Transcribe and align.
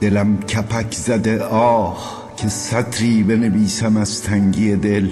دلم 0.00 0.36
کپک 0.36 0.94
زده 0.94 1.42
آه 1.44 2.32
که 2.36 2.48
سطری 2.48 3.22
بنویسم 3.22 3.96
از 3.96 4.22
تنگی 4.22 4.76
دل. 4.76 5.10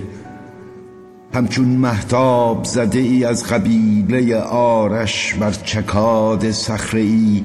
همچون 1.35 1.69
مهتاب 1.69 2.65
زده 2.65 2.99
ای 2.99 3.25
از 3.25 3.45
قبیله 3.45 4.37
آرش 4.37 5.35
بر 5.35 5.51
چکاد 5.51 6.51
صخره 6.51 7.01
ای 7.01 7.45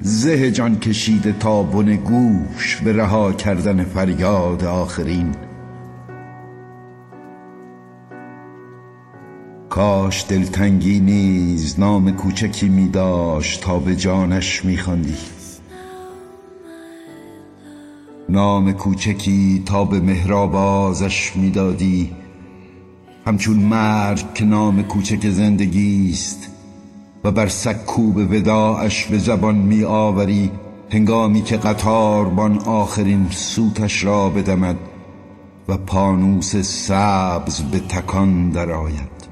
زه 0.00 0.50
جان 0.50 0.78
کشیده 0.78 1.32
تا 1.40 1.62
بن 1.62 1.96
گوش 1.96 2.76
به 2.84 2.92
رها 2.92 3.32
کردن 3.32 3.84
فریاد 3.84 4.64
آخرین. 4.64 5.34
کاش 9.70 10.24
دلتنگی 10.28 11.00
نیز 11.00 11.80
نام 11.80 12.10
کوچکی 12.10 12.68
می 12.68 12.88
داشت 12.88 13.60
تا 13.60 13.78
به 13.78 13.96
جانش 13.96 14.64
می 14.64 14.76
خواندی 14.76 15.16
نام 18.34 18.72
کوچکی 18.72 19.62
تا 19.66 19.84
به 19.84 20.00
مهرآوازش 20.00 21.36
می 21.36 21.50
دادی 21.50 22.10
همچون 23.26 23.56
مرگ 23.56 24.34
که 24.34 24.44
نام 24.44 24.82
کوچک 24.82 25.30
زندگی 25.30 26.10
است 26.10 26.48
و 27.24 27.30
بر 27.30 27.48
سکوب 27.48 28.16
وداعش 28.16 29.06
به 29.06 29.18
زبان 29.18 29.54
می 29.54 29.84
آوری 29.84 30.50
هنگامی 30.90 31.42
که 31.42 31.56
قطاربان 31.56 32.58
آخرین 32.58 33.26
سوتش 33.30 34.04
را 34.04 34.28
بدمد 34.28 34.76
و 35.68 35.76
پانوس 35.76 36.56
سبز 36.56 37.60
به 37.60 37.78
تکان 37.78 38.50
درآید. 38.50 39.28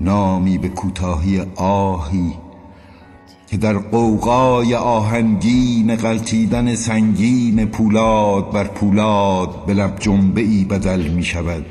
نامی 0.00 0.58
به 0.58 0.68
کوتاهی 0.68 1.42
آهی 1.56 2.34
که 3.54 3.60
در 3.60 3.78
غوغای 3.78 4.74
آهنگین 4.74 5.96
غلتیدن 5.96 6.74
سنگین 6.74 7.66
پولاد 7.66 8.52
بر 8.52 8.64
پولاد 8.64 9.66
به 9.66 9.74
لب 9.74 9.96
جنبه 10.00 10.40
ای 10.40 10.64
بدل 10.64 11.00
می 11.00 11.24
شود 11.24 11.66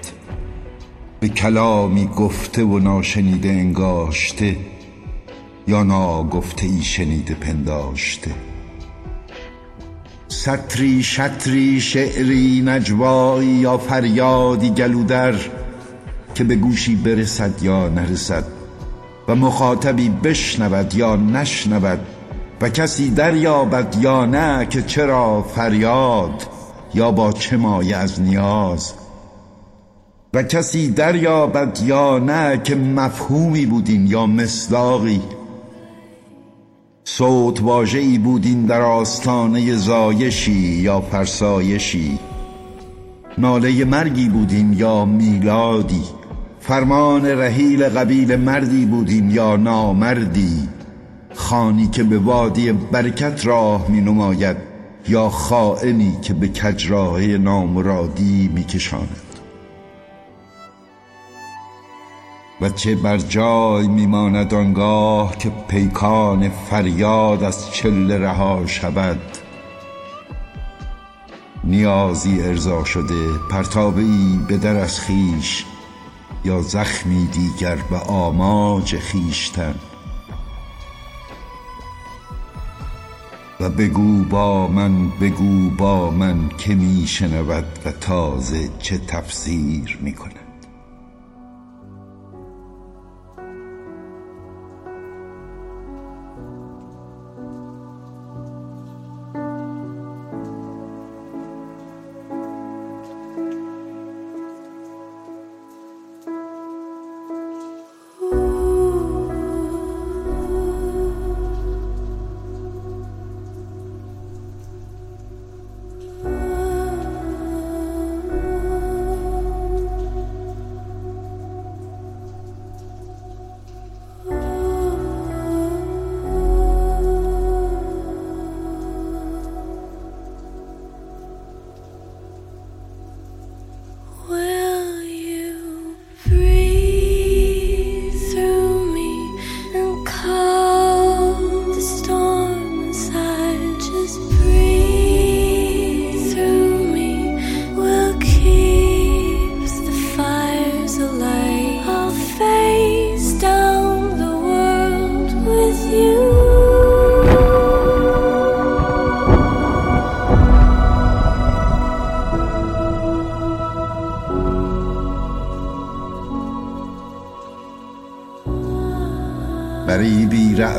به 1.20 1.30
کلامی 1.30 2.06
گفته 2.06 2.64
و 2.64 2.80
ناشنیده 2.80 3.50
انگاشته 3.50 4.56
یا 5.68 5.84
ناگفته 5.84 6.66
ای 6.66 6.82
شنیده 6.82 7.34
پنداشته. 7.34 8.32
سطری 10.28 11.04
شطری 11.04 11.82
شعری 11.82 12.62
نجوایی 12.66 13.48
یا 13.48 13.78
فریادی 13.78 14.70
گلودر 14.70 15.36
که 16.36 16.44
به 16.44 16.56
گوشی 16.56 16.96
برسد 16.96 17.64
یا 17.64 17.90
نرسد. 17.90 18.63
و 19.28 19.36
مخاطبی 19.36 20.10
بشنود 20.10 20.94
یا 20.96 21.16
نشنود 21.16 22.00
و 22.62 22.70
کسی 22.70 23.10
دریابد 23.10 23.96
یا 24.02 24.26
نه 24.26 24.66
که 24.66 24.82
چرا 24.82 25.42
فریاد 25.42 26.48
یا 26.94 27.12
با 27.12 27.32
چه 27.32 27.58
مایه 27.58 27.98
از 27.98 28.22
نیاز 28.22 28.94
و 30.34 30.44
کسی 30.44 30.92
دریابد 30.92 31.80
یا 31.86 32.18
نه 32.18 32.62
که 32.64 32.76
مفهومی 32.76 33.66
بودین 33.66 34.08
یا 34.08 34.26
مصداقی 34.26 35.22
صوت 37.04 37.62
واژه‌ای 37.62 38.18
بودین 38.18 38.66
در 38.66 38.82
آستانه 38.82 39.76
زایشی 39.76 40.52
یا 40.52 41.02
فرسایشی 41.02 42.20
ناله 43.38 43.86
مرگی 43.86 44.30
بودین 44.30 44.74
یا 44.74 45.06
میلادی. 45.06 46.04
فرمان 46.68 47.26
رحیل 47.26 47.90
قبیل 47.90 48.36
مردی 48.36 48.86
بودیم 48.86 49.30
یا 49.30 49.56
نامردی؟ 49.56 50.70
خانی 51.34 51.88
که 51.88 52.04
به 52.04 52.18
وادی 52.18 52.72
برکت 52.72 53.46
راه 53.46 53.88
می 53.90 54.02
نماید 54.02 54.58
یا 55.08 55.30
خائنی 55.30 56.18
که 56.22 56.34
به 56.34 56.48
کجراه 56.48 57.22
نامرادی 57.22 58.52
می 58.54 58.64
کشاند 58.64 59.22
و 62.62 62.70
چه 62.70 62.96
بر 62.96 63.18
جای 63.18 63.88
میماند 63.88 64.54
آنگاه 64.54 65.38
که 65.38 65.52
پیکان 65.68 66.50
فریاد 66.50 67.44
از 67.44 67.72
چله 67.72 68.18
رها 68.18 68.66
شود؟ 68.66 69.22
نیازی 71.64 72.42
ارضا 72.42 72.84
شده 72.84 73.38
پرتابه 73.52 74.02
ای 74.02 74.40
به 74.48 74.58
در 74.58 74.76
از 74.76 75.00
خویش 75.00 75.66
یا 76.46 76.62
زخمی 76.62 77.26
دیگر 77.26 77.76
به 77.76 77.98
آماج 77.98 79.00
خویشتن. 79.00 79.76
و 83.60 83.70
بگو 83.70 84.24
با 84.24 84.68
من 84.68 85.10
بگو 85.10 85.70
با 85.70 86.12
من 86.12 86.50
که 86.58 86.76
می 86.76 87.08
شنود 87.08 87.80
و 87.86 87.92
تازه 87.92 88.70
چه 88.80 88.98
تفسیر 88.98 90.00
می 90.02 90.16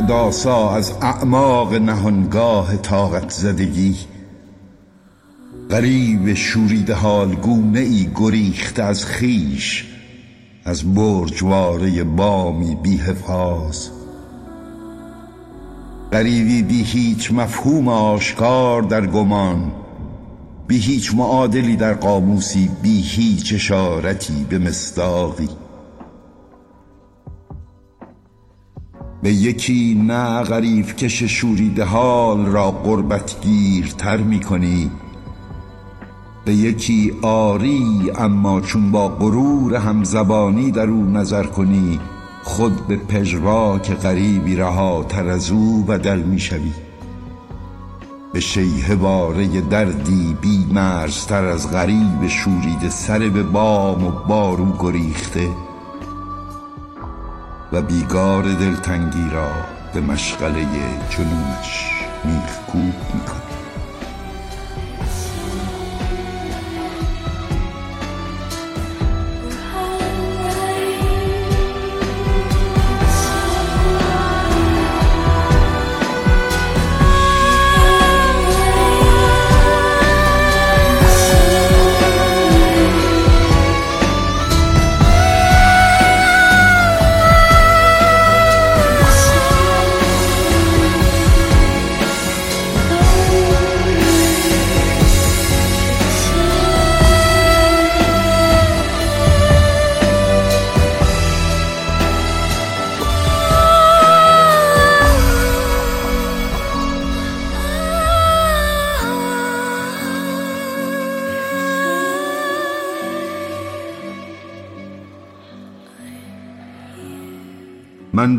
رعداسا 0.04 0.70
از 0.70 0.92
اعماق 1.02 1.74
نهانگاه 1.74 2.76
طاقت 2.76 3.30
زدگی. 3.30 3.96
غریب 5.70 6.34
شوریده 6.34 6.94
حال 6.94 7.34
گونه 7.34 7.80
ای 7.80 8.08
گریخته 8.14 8.82
از 8.82 9.06
خیش 9.06 9.84
از 10.64 10.94
برجواره 10.94 12.04
بامی 12.04 12.74
بی 12.74 12.96
حفاظ 12.96 13.88
غریبی 16.12 16.62
بی 16.62 16.82
هیچ 16.82 17.32
مفهوم 17.32 17.88
آشکار 17.88 18.82
در 18.82 19.06
گمان 19.06 19.72
بی 20.66 20.78
هیچ 20.78 21.14
معادلی 21.14 21.76
در 21.76 21.94
قاموسی 21.94 22.70
بی 22.82 23.00
هیچ 23.02 23.54
اشارتی 23.54 24.46
به 24.48 24.58
مصداقی. 24.58 25.63
به 29.24 29.32
یکی 29.32 30.02
نه 30.06 30.42
غریب 30.42 30.86
کش 30.86 31.22
شوریده 31.22 31.84
حال 31.84 32.46
را 32.46 32.70
قربت 32.70 33.40
گیرتر 33.40 34.16
می 34.16 34.40
کنی. 34.40 34.90
به 36.44 36.54
یکی 36.54 37.12
آری 37.22 38.10
اما 38.16 38.60
چون 38.60 38.90
با 38.90 39.08
غرور 39.08 39.74
همزبانی 39.74 40.70
در 40.70 40.86
او 40.86 41.04
نظر 41.04 41.46
کنی 41.46 42.00
خود 42.42 42.86
به 42.86 42.96
پژواک 42.96 43.94
غریبی 43.94 44.56
رهاتر 44.56 45.28
از 45.28 45.50
او 45.50 45.82
بدل 45.82 46.18
می 46.18 46.38
شوی. 46.38 46.72
به 48.32 48.40
شیهه 48.40 48.94
واره 48.94 49.60
دردی 49.60 50.36
بی 50.40 50.66
مرزتر 50.72 51.44
از 51.44 51.70
غریب 51.70 52.26
شوریده 52.28 52.90
سر 52.90 53.18
به 53.18 53.42
بام 53.42 54.06
و 54.06 54.10
بارو 54.10 54.72
گریخته. 54.78 55.48
و 57.74 57.82
بیگار 57.82 58.42
دلتنگی 58.42 59.30
را 59.30 59.50
به 59.94 60.00
مشغله 60.00 60.66
جنونش 61.10 61.90
میخکوب 62.24 62.94
می‌کنی 63.14 63.33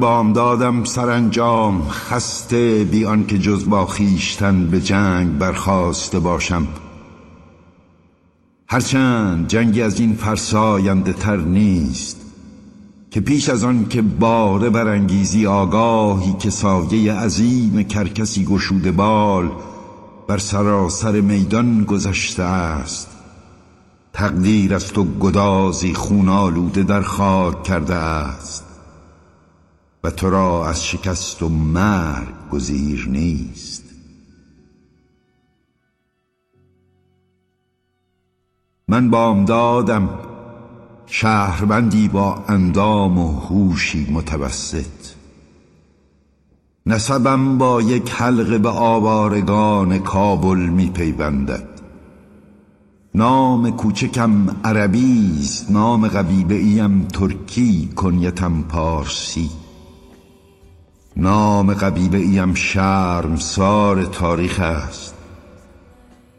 بامدادم 0.05 0.83
سرانجام 0.83 1.87
خسته 1.89 2.83
بی 2.91 3.05
آنکه 3.05 3.37
جز 3.37 3.69
با 3.69 3.85
خویشتن 3.85 4.67
به 4.67 4.81
جنگ 4.81 5.37
برخواسته 5.37 6.19
باشم. 6.19 6.67
هرچند 8.67 9.47
جنگی 9.47 9.81
از 9.81 9.99
این 9.99 10.13
فرساینده 10.13 11.13
تر 11.13 11.37
نیست 11.37 12.21
که 13.11 13.21
پیش 13.21 13.49
از 13.49 13.63
آن 13.63 13.87
که 13.87 14.01
باره 14.01 14.69
برانگیزی 14.69 15.45
آگاهی 15.45 16.33
که 16.39 16.49
سایه 16.49 17.13
عظیم 17.13 17.83
کرکسی 17.83 18.45
گشوده 18.45 18.91
بال 18.91 19.51
بر 20.27 20.37
سراسر 20.37 21.21
میدان 21.21 21.83
گذشته 21.83 22.43
است. 22.43 23.09
تقدیر 24.13 24.75
است 24.75 24.97
و 24.97 25.03
گدازی 25.03 25.93
خون 25.93 26.29
آلوده 26.29 26.83
در 26.83 27.01
خاک 27.01 27.63
کرده 27.63 27.95
است. 27.95 28.64
و 30.05 30.09
تو 30.09 30.29
را 30.29 30.67
از 30.67 30.85
شکست 30.85 31.43
و 31.43 31.49
مرگ 31.49 32.49
گزیر 32.51 33.07
نیست. 33.09 33.83
من 38.87 39.09
بامدادم 39.09 40.09
شهروندی 41.05 42.07
با 42.07 42.43
اندام 42.47 43.17
و 43.17 43.39
هوشی 43.39 44.07
متوسط. 44.11 45.15
نسبم 46.85 47.57
با 47.57 47.81
یک 47.81 48.11
حلقه 48.11 48.57
به 48.57 48.69
آوارگان 48.69 49.99
کابل 49.99 50.57
می 50.57 50.89
پیوندد 50.89 51.69
نام 53.15 53.71
کوچکم 53.71 54.55
عربی 54.63 55.39
است 55.39 55.71
نام 55.71 56.07
قبیله 56.07 56.55
ایم 56.55 57.07
ترکی 57.07 57.89
کنیتم 57.95 58.61
پارسی. 58.61 59.64
نام 61.17 61.73
قبیله 61.73 62.17
ایم 62.17 62.53
شرم 62.53 63.35
سار 63.35 64.03
تاریخ 64.03 64.59
است 64.59 65.15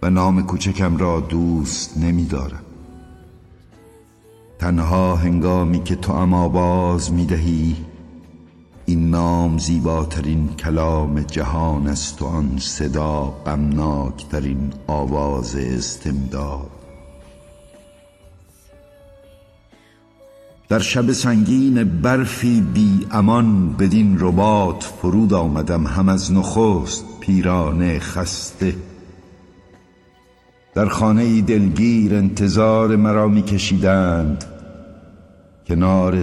و 0.03 0.11
نام 0.11 0.43
کوچکم 0.43 0.97
را 0.97 1.21
دوست 1.21 1.99
نمیدارم 1.99 2.63
تنها 4.59 5.17
هنگامی 5.17 5.83
که 5.83 5.97
تو 5.97 6.13
اما 6.13 6.49
باز 6.49 7.13
می 7.13 7.27
دهی 7.27 7.77
این 8.87 9.11
نام 9.11 9.59
زیباترین 9.59 10.49
کلام 10.49 11.21
جهان 11.21 11.87
است 11.87 12.23
و 12.23 12.27
آن 12.27 12.59
صدا 12.59 13.23
غمناکترین 13.47 14.73
آواز 14.87 15.57
استمداد. 15.57 16.76
در 20.69 20.79
شب 20.79 21.13
سنگین 21.13 21.85
برفی 21.85 22.61
بی 22.61 23.07
امان 23.11 23.73
بدین 23.73 24.17
رباط 24.21 24.85
فرود 24.85 25.33
آمدم 25.33 25.87
هم 25.87 26.09
از 26.09 26.33
نخست 26.33 27.05
پیرانه 27.21 27.99
خسته. 27.99 28.75
در 30.75 30.89
خانه 30.89 31.41
دلگیر 31.41 32.15
انتظار 32.15 32.97
مرا 32.97 33.29
می 33.29 33.43
کشیدند 33.43 34.45
کنار 35.67 36.23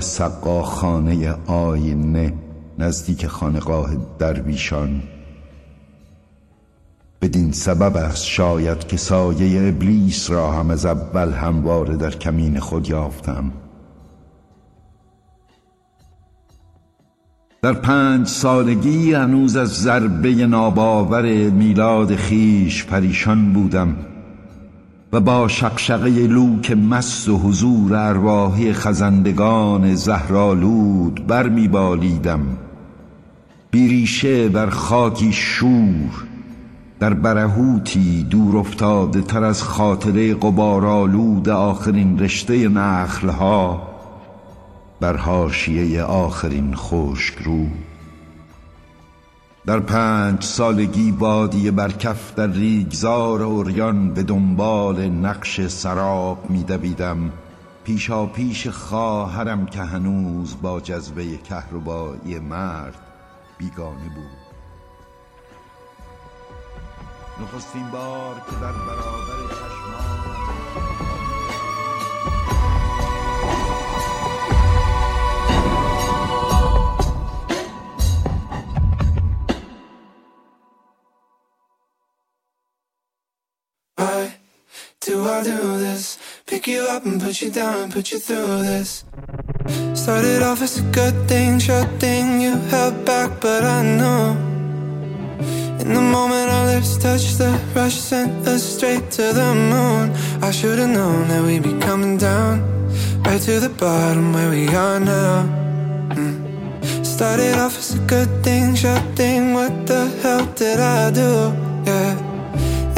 خانه 0.64 1.36
آینه 1.48 2.34
نزدیک 2.80 3.28
خانقاه 3.28 3.90
درویشان. 4.20 5.04
بدین 7.22 7.52
سبب 7.52 7.98
است 7.98 8.26
شاید 8.26 8.88
که 8.88 8.98
سایه 8.98 9.68
ابلیس 9.70 10.30
را 10.30 10.52
هم 10.52 10.70
از 10.70 10.86
اول 10.86 11.32
همواره 11.32 11.96
در 11.98 12.12
کمین 12.12 12.60
خود 12.60 12.90
یافتم. 12.90 13.52
در 17.64 17.74
پنج 17.74 18.28
سالگی 18.28 19.14
هنوز 19.14 19.56
از 19.56 19.70
ضربه 19.70 20.34
ناباور 20.34 21.50
میلاد 21.50 22.16
خیش 22.16 22.86
پریشان 22.86 23.54
بودم 23.54 23.96
و 25.14 25.20
با 25.20 25.48
شقشقه 25.48 26.10
لوک 26.10 26.72
مست 26.72 27.30
و 27.30 27.38
حضور 27.38 27.96
ارواحی 27.96 28.74
خزندگان 28.74 29.96
زهرالود 29.96 31.28
بر 31.28 31.50
میبالیدم 31.50 32.42
بیریشه 33.72 34.50
بر 34.50 34.70
خاکی 34.70 35.32
شور 35.34 36.24
در 37.00 37.14
برهوتی 37.14 38.24
دور 38.24 38.58
افتاده 38.58 39.22
تر 39.22 39.44
از 39.44 39.64
خاطره 39.64 40.34
قبارالود 40.34 41.50
آخرین 41.50 42.20
رشته 42.20 42.70
نخلها. 42.70 43.93
بر 45.04 45.18
حاشیه 45.18 46.04
آخرین 46.04 46.76
خشک 46.76 47.36
رو. 47.38 47.68
در 49.66 49.80
پنج 49.80 50.44
سالگی 50.44 51.12
بادی 51.12 51.72
برکف 51.72 52.36
در 52.36 52.48
ریگزار 52.48 53.42
اوریان 53.42 54.14
به 54.14 54.24
دنبال 54.24 55.10
نقش 55.10 55.68
سراب 55.68 56.50
میدویدم 56.50 57.32
پیشا 57.84 58.26
پیش 58.26 58.68
خواهرم 58.68 59.66
که 59.66 59.82
هنوز 59.82 60.56
با 60.62 60.80
جذبه 60.80 61.38
کهربایی 61.38 62.40
مرد 62.40 63.00
بیگانه 63.58 64.10
بود. 64.16 64.44
نخستین 67.42 67.88
بار 67.92 68.36
که 68.36 68.56
در 68.62 68.72
برابر 68.72 69.48
چشمان 69.50 70.13
do 85.06 85.28
I 85.28 85.44
do 85.44 85.78
this? 85.78 86.18
Pick 86.46 86.68
you 86.68 86.82
up 86.84 87.06
and 87.06 87.22
put 87.22 87.42
you 87.42 87.50
down 87.50 87.84
and 87.84 87.92
put 87.92 88.12
you 88.12 88.20
through 88.20 88.64
this. 88.64 89.04
Started 89.94 90.42
off 90.42 90.62
as 90.62 90.80
a 90.80 90.84
good 90.92 91.28
thing, 91.28 91.60
sure 91.60 91.86
thing 92.00 92.42
you 92.42 92.56
held 92.72 93.06
back, 93.06 93.42
but 93.42 93.64
I 93.64 93.84
know. 93.84 94.38
In 95.82 95.94
the 95.94 96.02
moment 96.02 96.50
our 96.50 96.66
lips 96.68 96.98
touched, 96.98 97.38
the 97.38 97.52
rush 97.76 97.96
sent 97.96 98.48
us 98.48 98.64
straight 98.64 99.12
to 99.12 99.34
the 99.34 99.54
moon. 99.54 100.12
I 100.42 100.52
should've 100.52 100.90
known 100.90 101.28
that 101.28 101.44
we'd 101.44 101.64
be 101.64 101.78
coming 101.80 102.18
down, 102.18 102.62
right 103.24 103.42
to 103.42 103.60
the 103.60 103.70
bottom 103.70 104.32
where 104.32 104.50
we 104.50 104.68
are 104.70 105.00
now. 105.00 105.44
Mm. 106.16 107.06
Started 107.06 107.56
off 107.56 107.78
as 107.78 107.96
a 107.96 108.00
good 108.08 108.44
thing, 108.44 108.76
sure 108.76 109.04
thing, 109.16 109.54
what 109.54 109.86
the 109.86 110.08
hell 110.22 110.46
did 110.56 110.80
I 110.80 111.12
do? 111.12 111.54
Yeah. 111.86 112.33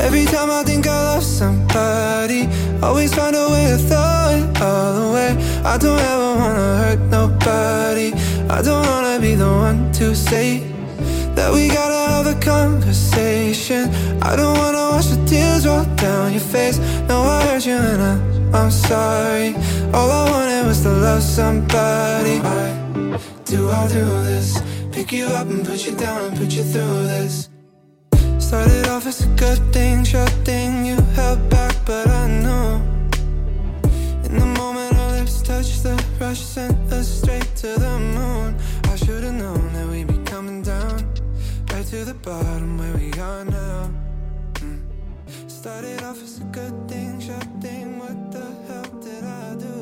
Every 0.06 0.26
time 0.26 0.52
I 0.52 0.62
think 0.64 0.86
I 0.86 1.16
love 1.16 1.24
somebody, 1.24 2.48
always 2.84 3.12
find 3.12 3.36
a 3.36 3.50
way 3.50 3.66
to 3.72 3.78
throw 3.90 4.38
it 4.38 4.62
all 4.62 5.10
away. 5.10 5.32
I 5.66 5.80
don't 5.80 6.00
ever 6.00 6.30
wanna 6.42 6.70
hurt 6.84 7.00
nobody. 7.10 8.14
I 8.48 8.62
don't 8.62 8.86
wanna 8.86 9.20
be 9.20 9.34
the 9.34 9.50
one 9.50 9.92
to 9.94 10.16
say 10.16 10.60
that 11.34 11.52
we 11.52 11.70
gotta 11.70 12.02
have 12.14 12.28
a 12.28 12.40
conversation. 12.40 13.90
I 14.22 14.36
don't 14.36 14.56
wanna 14.56 14.84
watch 14.94 15.08
the 15.08 15.26
tears 15.26 15.66
roll 15.66 15.86
down 15.96 16.34
your 16.34 16.48
face. 16.54 16.78
No, 17.10 17.24
I 17.24 17.42
hurt 17.48 17.66
you 17.66 17.74
and 17.74 18.02
I, 18.14 18.16
I'm 18.60 18.70
sorry. 18.70 19.56
All 19.92 20.12
I 20.12 20.30
wanted 20.30 20.68
was 20.68 20.82
to 20.84 20.90
love 20.90 21.24
somebody. 21.24 22.38
Why 22.42 23.18
do 23.46 23.72
I 23.72 23.88
do 23.88 24.06
this? 24.30 24.62
Pick 24.92 25.12
you 25.12 25.26
up 25.26 25.48
and 25.48 25.66
put 25.66 25.84
you 25.84 25.96
down 25.96 26.26
and 26.26 26.38
put 26.38 26.52
you 26.54 26.64
through 26.64 27.08
this. 27.08 27.50
Started 28.56 28.88
off 28.88 29.06
as 29.06 29.20
a 29.26 29.28
good 29.44 29.62
thing, 29.74 30.06
sure 30.06 30.34
thing 30.48 30.86
you 30.86 30.96
held 31.18 31.42
back, 31.50 31.76
but 31.86 32.08
I 32.08 32.26
know. 32.46 32.68
In 34.28 34.34
the 34.44 34.50
moment 34.62 34.96
our 35.02 35.12
lips 35.18 35.42
touched, 35.42 35.84
the 35.84 35.96
rush 36.22 36.40
sent 36.40 36.80
us 36.98 37.08
straight 37.20 37.52
to 37.64 37.70
the 37.86 37.96
moon. 38.16 38.50
I 38.92 38.96
should've 38.96 39.38
known 39.44 39.64
that 39.74 39.86
we'd 39.92 40.08
be 40.08 40.20
coming 40.34 40.62
down, 40.62 40.98
right 41.72 41.86
to 41.94 42.00
the 42.12 42.18
bottom 42.30 42.78
where 42.80 42.96
we 43.02 43.10
are 43.30 43.44
now. 43.44 43.92
Mm. 44.64 44.80
Started 45.60 46.00
off 46.08 46.24
as 46.28 46.40
a 46.40 46.48
good 46.60 46.76
thing, 46.92 47.12
sure 47.28 47.48
thing, 47.64 48.00
what 48.00 48.18
the 48.36 48.48
hell 48.68 48.90
did 49.08 49.24
I 49.42 49.48
do? 49.66 49.76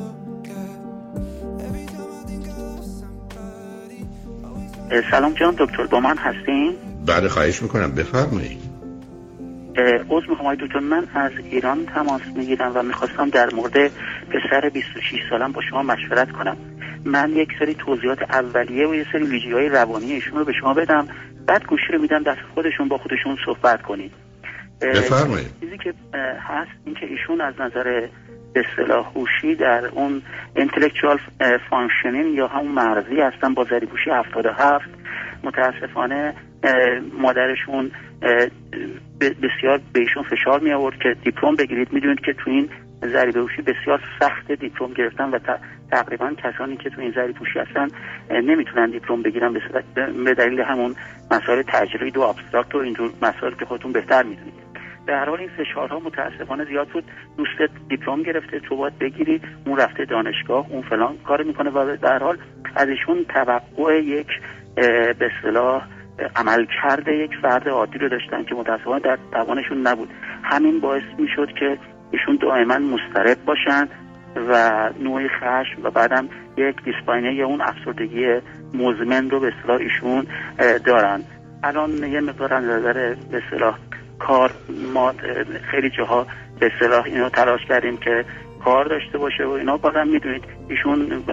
Yeah. 0.49 1.65
Every 1.67 1.85
time 1.93 2.11
I 2.19 2.21
think 2.29 2.43
I 2.49 2.55
love 2.65 2.85
somebody, 3.01 4.01
always. 4.43 5.03
سلام 5.11 5.33
جان 5.33 5.55
دکتر 5.59 5.85
با 5.85 5.99
من 5.99 6.17
هستین 6.17 6.75
بعد 7.05 7.27
خواهش 7.27 7.61
می‌کنم 7.61 7.91
بفرمایید 7.91 8.62
عوض 9.77 10.23
می‌خوام 10.29 10.39
آقای 10.39 10.55
دکتر 10.55 10.79
من 10.79 11.07
از 11.13 11.31
ایران 11.51 11.85
تماس 11.85 12.21
می‌گیرم 12.35 12.71
و 12.75 12.83
می‌خواستم 12.83 13.29
در 13.29 13.49
مورد 13.53 13.91
پسر 14.29 14.69
26 14.69 15.29
سالم 15.29 15.51
با 15.51 15.61
شما 15.69 15.83
مشورت 15.83 16.31
کنم. 16.31 16.57
من 17.05 17.31
یک 17.31 17.49
سری 17.59 17.73
توضیحات 17.73 18.21
اولیه 18.21 18.87
و 18.87 18.95
یه 18.95 19.05
سری 19.11 19.23
ویژگی 19.23 19.51
های 19.51 19.69
روانی 19.69 20.11
ایشون 20.11 20.39
رو 20.39 20.45
به 20.45 20.53
شما 20.61 20.73
بدم. 20.73 21.07
بعد 21.47 21.65
گوشی 21.65 21.93
رو 21.93 22.01
میدم 22.01 22.23
دست 22.23 22.41
خودشون 22.53 22.87
با 22.87 22.97
خودشون 22.97 23.37
صحبت 23.45 23.81
کنید 23.81 24.11
بفرمایید. 24.81 25.47
چیزی 25.59 25.77
که 25.77 25.93
هست 26.39 26.71
این 26.85 26.95
که 26.95 27.05
ایشون 27.05 27.41
از 27.41 27.53
نظر 27.59 28.09
به 28.53 28.65
اصطلاح 28.65 29.11
هوشی 29.15 29.55
borderline 29.55 30.21
intellectual 30.55 31.19
functioning 31.69 32.35
یا 32.35 32.47
همون 32.47 32.71
مرزی 32.71 33.21
هستن 33.21 33.53
با 33.53 33.63
ضریب 33.63 33.89
77 34.13 34.85
متاسفانه 35.43 36.33
مادرشون 37.19 37.91
بسیار 39.21 39.79
به 39.93 39.99
ایشون 39.99 40.23
فشار 40.23 40.59
می 40.59 40.71
آورد 40.71 40.97
که 40.97 41.15
دیپلم 41.23 41.55
بگیرید. 41.55 41.93
می‌دونید 41.93 42.19
که 42.19 42.33
تو 42.33 42.49
این 42.49 42.69
ضریب 43.01 43.37
هوشی 43.37 43.61
بسیار 43.61 44.01
سخت 44.19 44.51
دیپلم 44.51 44.93
گرفتن 44.93 45.29
و 45.29 45.39
تقریبا 45.91 46.31
کسانی 46.43 46.77
که 46.77 46.89
تو 46.89 47.01
این 47.01 47.11
ضریب 47.11 47.37
هوشی 47.37 47.59
هستن 47.59 47.87
نمی‌تونن 48.29 48.89
دیپلم 48.89 49.21
بگیرن 49.21 49.53
به 50.25 50.33
دلیل 50.33 50.61
همون 50.61 50.95
مسائل 51.31 51.61
تجرید 51.67 52.17
و 52.17 52.21
abstract 52.21 52.75
و 52.75 52.77
اینجور 52.77 53.11
مسائل 53.21 53.53
که 53.53 53.65
خودتون 53.65 53.91
بهتر 53.91 54.23
می‌دونید. 54.23 54.53
به 55.05 55.13
هر 55.13 55.25
حال 55.25 55.39
این 55.39 55.49
فشارها 55.49 55.99
متاسفانه 55.99 56.65
زیاد 56.65 56.87
بود. 56.87 57.03
دوستت 57.37 57.69
دیپلم 57.89 58.23
گرفته 58.23 58.59
تو 58.59 58.75
باید 58.75 58.99
بگیری. 58.99 59.41
اون 59.65 59.77
رفته 59.79 60.05
دانشگاه 60.05 60.65
اون 60.69 60.81
فلان 60.81 61.17
کار 61.27 61.43
می‌کنه 61.43 61.69
و 61.69 61.97
به 61.97 62.09
هر 62.09 62.19
حال 62.19 62.37
از 62.75 62.89
ایشون 62.89 63.25
توقع 63.25 63.99
یک 64.03 64.27
به 65.19 65.31
اصطلاح 65.37 65.87
عمل 66.35 66.65
کرده 66.81 67.15
یک 67.15 67.31
فرد 67.41 67.67
عادی 67.67 67.97
رو 67.97 68.09
داشتن 68.09 68.43
که 68.43 68.55
متاسفانه 68.55 68.99
در 68.99 69.17
توانشون 69.31 69.87
نبود. 69.87 70.09
همین 70.43 70.79
باعث 70.79 71.03
می‌شد 71.19 71.49
که 71.59 71.77
ایشون 72.11 72.35
دائما 72.41 72.77
مضطرب 72.77 73.37
باشن 73.45 73.87
و 74.49 74.89
نوعی 74.99 75.27
خشم 75.27 75.83
و 75.83 75.89
بعدم 75.89 76.29
یک 76.57 76.75
دیسپاینه 76.83 77.33
یا 77.33 77.47
اون 77.47 77.61
افسردگی 77.61 78.25
مزمن 78.73 79.29
رو 79.29 79.39
به 79.39 79.53
اصطلاح 79.57 79.77
ایشون 79.79 80.25
دارن. 80.85 81.23
الان 81.63 82.11
یه 82.11 82.21
مقدار 82.21 82.53
از 82.53 82.63
نظر 82.63 83.15
به 83.31 83.41
اصطلاح 83.45 83.77
کار 84.19 84.51
ما 84.93 85.13
خیلی 85.71 85.89
جاها 85.89 86.27
به 86.59 86.71
اصطلاح 86.73 87.05
اینو 87.05 87.29
تلاش 87.29 87.65
کردیم 87.69 87.97
که 87.97 88.25
کار 88.63 88.85
داشته 88.85 89.17
باشه 89.17 89.45
و 89.45 89.49
اینا. 89.49 89.77
بازم 89.77 90.07
می‌دونید 90.07 90.43
ایشون 90.69 91.23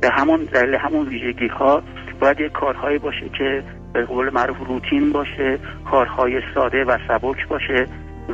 به 0.00 0.10
همون 0.10 0.44
دلیل 0.44 0.74
همون 0.74 1.08
ویژگی 1.08 1.46
ها 1.46 1.82
باید 2.20 2.40
یک 2.40 2.52
کارهایی 2.52 2.98
باشه 2.98 3.28
که 3.38 3.62
به 3.92 4.04
قول 4.04 4.30
معروف 4.30 4.56
روتین 4.68 5.12
باشه 5.12 5.58
کارهای 5.90 6.40
ساده 6.54 6.84
و 6.84 6.98
سبک 7.08 7.48
باشه 7.48 7.86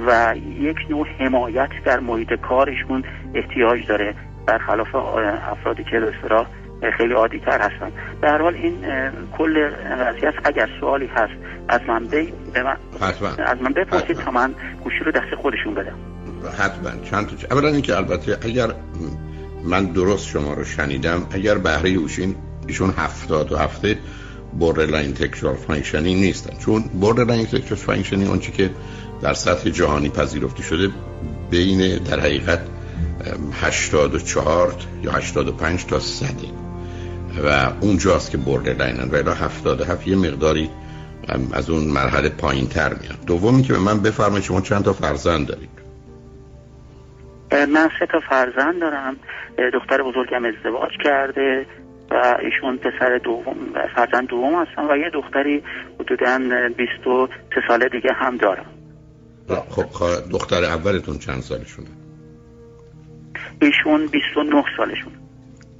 و 0.06 0.34
یک 0.60 0.76
نوع 0.90 1.06
حمایت 1.18 1.70
در 1.84 2.00
محیط 2.00 2.32
کارشون 2.32 3.04
احتیاج 3.34 3.86
داره. 3.86 4.14
برخلاف 4.46 4.94
افرادی 4.94 5.84
که 5.84 6.00
به 6.00 6.12
اصطلاح 6.16 6.46
خیلی 6.98 7.12
عادی 7.12 7.38
تر 7.38 7.60
هستن. 7.60 7.92
در 8.22 8.28
هر 8.28 8.42
حال 8.42 8.54
این 8.54 8.74
کل 9.38 9.70
است 10.22 10.38
اگر 10.44 10.68
سوالی 10.80 11.06
هست 11.06 11.32
از 11.68 11.80
من 11.88 12.04
بی... 12.04 12.32
به 12.54 12.62
من 12.62 12.76
حتما. 13.00 13.28
از 13.28 13.62
من 13.62 13.72
بپرسید. 13.72 14.16
تا 14.16 14.30
من 14.30 14.54
گوشی 14.84 14.98
رو 15.04 15.12
دست 15.12 15.34
خودشون 15.42 15.74
بدم. 15.74 15.94
حتما. 16.58 16.90
چند 17.10 17.26
تا 17.26 17.56
اولا 17.56 17.68
اینکه 17.68 17.96
البته 17.96 18.38
اگر 18.42 18.68
من 19.64 19.84
درست 19.84 20.26
شما 20.26 20.54
رو 20.54 20.64
شنیدم 20.64 21.26
اگر 21.30 21.58
بهره 21.58 21.90
اوشین 21.90 22.36
ایشون 22.66 22.90
هفتاد 22.90 23.52
و 23.52 23.56
هفته 23.56 23.98
borderline 24.60 25.14
textual 25.22 25.56
functioning 25.68 25.94
نیستن. 25.94 26.58
چون 26.58 26.84
borderline 27.00 27.54
textual 27.54 27.90
functioning 27.90 28.28
اون 28.28 28.38
که 28.38 28.70
در 29.22 29.34
سطح 29.34 29.70
جهانی 29.70 30.08
پذیرفته 30.08 30.62
شده 30.62 30.90
بین 31.50 31.98
در 31.98 32.20
حقیقت 32.20 32.60
ام، 32.60 33.52
84 33.52 34.74
یا 35.02 35.12
85 35.12 35.86
تا 35.86 35.98
100 35.98 36.26
و 37.44 37.72
اونجاست 37.80 38.30
که 38.30 38.38
borderline 38.38 39.12
و 39.12 39.16
الا 39.16 39.34
77 39.34 40.08
یه 40.08 40.16
مقداری 40.16 40.70
از 41.52 41.70
اون 41.70 41.84
مرحله 41.84 42.28
پایین 42.28 42.66
تر 42.66 42.88
میاد. 42.88 43.24
دومی 43.26 43.62
که 43.62 43.72
به 43.72 43.78
من 43.78 44.00
بفرمایید 44.00 44.44
شما 44.44 44.60
چند 44.60 44.84
تا 44.84 44.92
فرزند 44.92 45.46
دارید؟ 45.46 45.68
من 47.52 47.90
سه 47.98 48.06
تا 48.12 48.20
فرزند 48.30 48.80
دارم. 48.80 49.16
دختر 49.72 50.02
بزرگم 50.02 50.44
ازدواج 50.44 50.90
کرده. 51.04 51.66
و 52.10 52.36
ایشون 52.42 52.76
پسر 52.76 53.18
دوم 53.24 53.56
فرزند 53.96 54.28
دوم 54.28 54.62
هستن 54.62 54.90
و 54.90 54.96
یه 54.96 55.10
دختری 55.10 55.62
حدودا 56.00 56.38
23 56.76 57.60
ساله 57.68 57.88
دیگه 57.88 58.10
هم 58.12 58.36
دارم 58.36 58.66
خب 59.68 59.82
خوا- 59.90 60.20
دختر 60.30 60.64
اولتون 60.64 61.18
چند 61.18 61.40
سالشونه؟ 61.42 61.88
ایشون 63.60 64.06
29 64.06 64.64
سالشون 64.76 65.12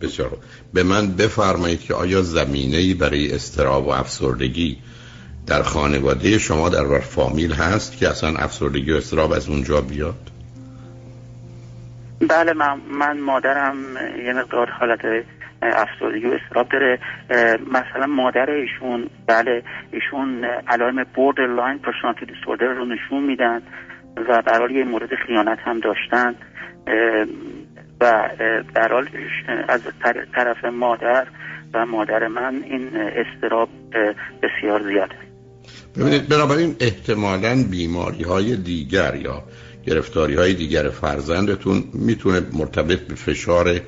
بسیار 0.01 0.29
خوب. 0.29 0.39
به 0.75 0.83
من 0.83 1.07
بفرمایید 1.17 1.81
که 1.81 1.95
آیا 1.95 2.23
زمینه 2.23 2.77
ای 2.77 2.95
برای 2.95 3.33
اضطراب 3.33 3.87
و 3.87 3.91
افسردگی 3.91 4.79
در 5.47 5.63
خانواده 5.63 6.39
شما 6.39 6.69
دور 6.69 6.81
و 6.81 6.85
ور 6.85 7.01
فامیل 7.01 7.53
هست 7.53 7.97
که 7.99 8.09
اصلا 8.09 8.37
افسردگی 8.37 8.93
و 8.93 8.97
اضطراب 8.97 9.33
از 9.33 9.49
اونجا 9.49 9.81
بیاد؟ 9.81 10.31
بله 12.29 12.53
من, 12.53 12.81
من 12.91 13.21
مادرم 13.21 13.77
یه 14.27 14.33
مقدار 14.33 14.71
حالت 14.71 15.01
افسردگی 15.65 16.27
و 16.27 16.39
اضطراب 16.45 16.69
داره. 16.69 16.99
مثلا 17.73 18.07
مادر 18.07 18.51
ایشون 18.51 19.11
بله 19.27 19.63
ایشون 19.93 20.45
علائم 20.45 20.99
borderline 21.57 21.79
personality 21.79 22.27
disorder 22.27 22.67
رو 22.67 22.85
نشون 22.85 23.23
میدن 23.25 23.63
و 24.29 24.43
حال 24.59 24.71
یه 24.71 24.85
مورد 24.85 25.11
خیانت 25.27 25.59
هم 25.65 25.81
داشتن. 25.81 26.35
و 28.01 28.05
اه، 28.05 28.63
در 28.75 28.93
حال 28.93 29.09
از 29.69 29.83
طر- 30.03 30.25
طرف 30.35 30.65
مادر 30.65 31.27
و 31.75 31.87
مادر 31.87 32.29
من 32.29 32.55
این 32.65 32.89
استراب 32.97 33.69
بسیار 34.43 34.83
زیاده 34.83 35.15
ببینید 35.97 36.29
بنابراین 36.29 36.77
احتمالا 36.81 37.65
بیماری 37.71 38.23
های 38.23 38.57
دیگر 38.57 39.15
یا 39.15 39.43
گرفتاری 39.87 40.35
های 40.35 40.55
دیگر 40.55 40.89
فرزندتون 40.89 41.85
می‌تونه 41.95 42.41
مرتبط 42.53 43.01
به 43.01 43.15
فشار 43.15 43.81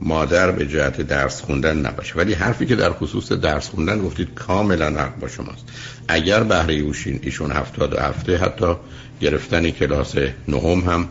مادر 0.00 0.50
به 0.50 0.66
جهت 0.66 1.00
درس 1.00 1.40
خوندن 1.40 1.78
نباشه. 1.78 2.14
ولی 2.14 2.34
حرفی 2.34 2.66
که 2.66 2.76
در 2.76 2.92
خصوص 2.92 3.32
درس 3.32 3.68
خوندن 3.68 3.98
گفتید 3.98 4.34
کاملا 4.34 4.86
حق 4.86 5.18
با 5.18 5.28
شماست. 5.28 5.64
اگر 6.08 6.42
بهره 6.42 6.74
ایشون 6.74 7.18
ایشون 7.22 7.52
هفتاد 7.52 7.98
هفته 7.98 8.36
حتی 8.36 8.74
گرفتن 9.20 9.70
کلاس 9.70 10.14
نهم 10.48 10.80
هم 10.80 11.08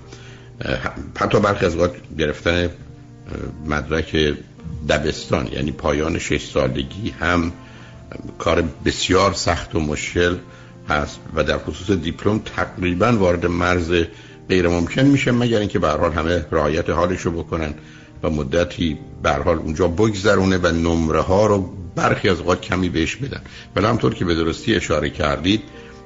حتی 1.20 1.40
برخی 1.40 1.66
از 1.66 1.76
اوقات 1.76 1.92
گرفتن 2.18 2.70
مدرک 3.66 4.36
دبستان 4.90 5.48
یعنی 5.48 5.72
پایان 5.72 6.20
شش 6.20 6.46
سالگی 6.46 7.10
هم 7.20 7.52
کار 8.38 8.64
بسیار 8.86 9.34
سخت 9.34 9.76
و 9.76 9.80
مشکل 9.80 10.36
هست 10.90 11.20
و 11.36 11.44
در 11.44 11.58
خصوص 11.58 11.98
دیپلم 11.98 12.40
تقریبا 12.40 13.12
وارد 13.12 13.46
مرز 13.46 14.04
غیر 14.50 14.68
ممکن 14.68 15.02
میشه 15.02 15.32
مگر 15.32 15.60
اینکه 15.60 15.80
به 15.80 15.90
حال 15.90 16.14
همه 16.14 16.46
رعایت 16.52 16.90
حالش 16.90 17.22
رو 17.22 17.32
بکنن. 17.32 17.74
و 18.24 18.30
مدتی 18.30 18.98
به 19.24 19.32
حال 19.32 19.58
اونجا 19.58 19.88
بگذرونه 19.88 20.58
و 20.58 20.68
نمره 20.68 21.22
ها 21.22 21.46
رو 21.46 21.70
برخی 21.96 22.30
از 22.30 22.40
اوقات 22.40 22.62
کمی 22.62 22.90
بهش 22.90 23.16
بدن. 23.16 23.42
ولی 23.76 23.86
همطور 23.86 24.14
که 24.14 24.26
به 24.26 24.36
درستی 24.36 24.76
اشاره 24.76 25.10
کردید 25.10 25.62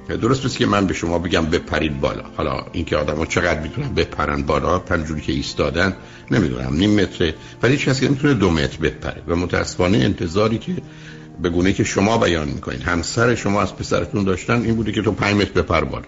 درست 0.08 0.46
مثل 0.46 0.58
که 0.58 0.66
من 0.66 0.88
به 0.88 0.94
شما 0.94 1.20
بگم 1.20 1.46
بپرید 1.46 2.02
بالا. 2.02 2.24
حالا 2.38 2.66
اینکه 2.72 2.98
آدما 2.98 3.26
چقدر 3.26 3.60
می‌تونن 3.60 3.94
بپرن 3.94 4.42
بالا 4.44 4.80
پنجوری 4.80 5.22
که 5.22 5.34
ایستادن 5.34 5.96
نمی‌دونم 6.32 6.74
نیم 6.74 7.02
متره. 7.02 7.34
ولی 7.64 7.74
هیچ 7.74 7.90
کسی 7.90 8.06
نمی‌تونه 8.08 8.34
دو 8.34 8.50
متر 8.50 8.78
بپره. 8.78 9.22
و 9.28 9.36
متاسفانه 9.36 9.98
انتظاری 9.98 10.58
که 10.58 10.74
به 11.42 11.50
گونه 11.50 11.74
که 11.74 11.84
شما 11.84 12.18
بیان 12.18 12.48
می‌کنید 12.48 12.82
همسر 12.82 13.36
شما 13.36 13.62
از 13.62 13.76
پسرتون 13.76 14.24
داشتن 14.24 14.62
این 14.62 14.76
بوده 14.76 14.92
که 14.92 15.02
تو 15.02 15.12
پنج 15.12 15.36
متر 15.36 15.62
بپر 15.62 15.84
بالا. 15.84 16.06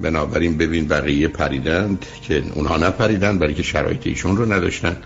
بنابراین 0.00 0.58
ببین 0.58 0.88
بقیه 0.88 1.28
پریدند 1.28 2.06
که 2.22 2.42
اونها 2.54 2.76
نپریدن 2.76 3.38
برای 3.38 3.54
که 3.54 3.62
شرایط 3.62 4.06
ایشون 4.06 4.36
رو 4.36 4.52
نداشتن 4.52 4.96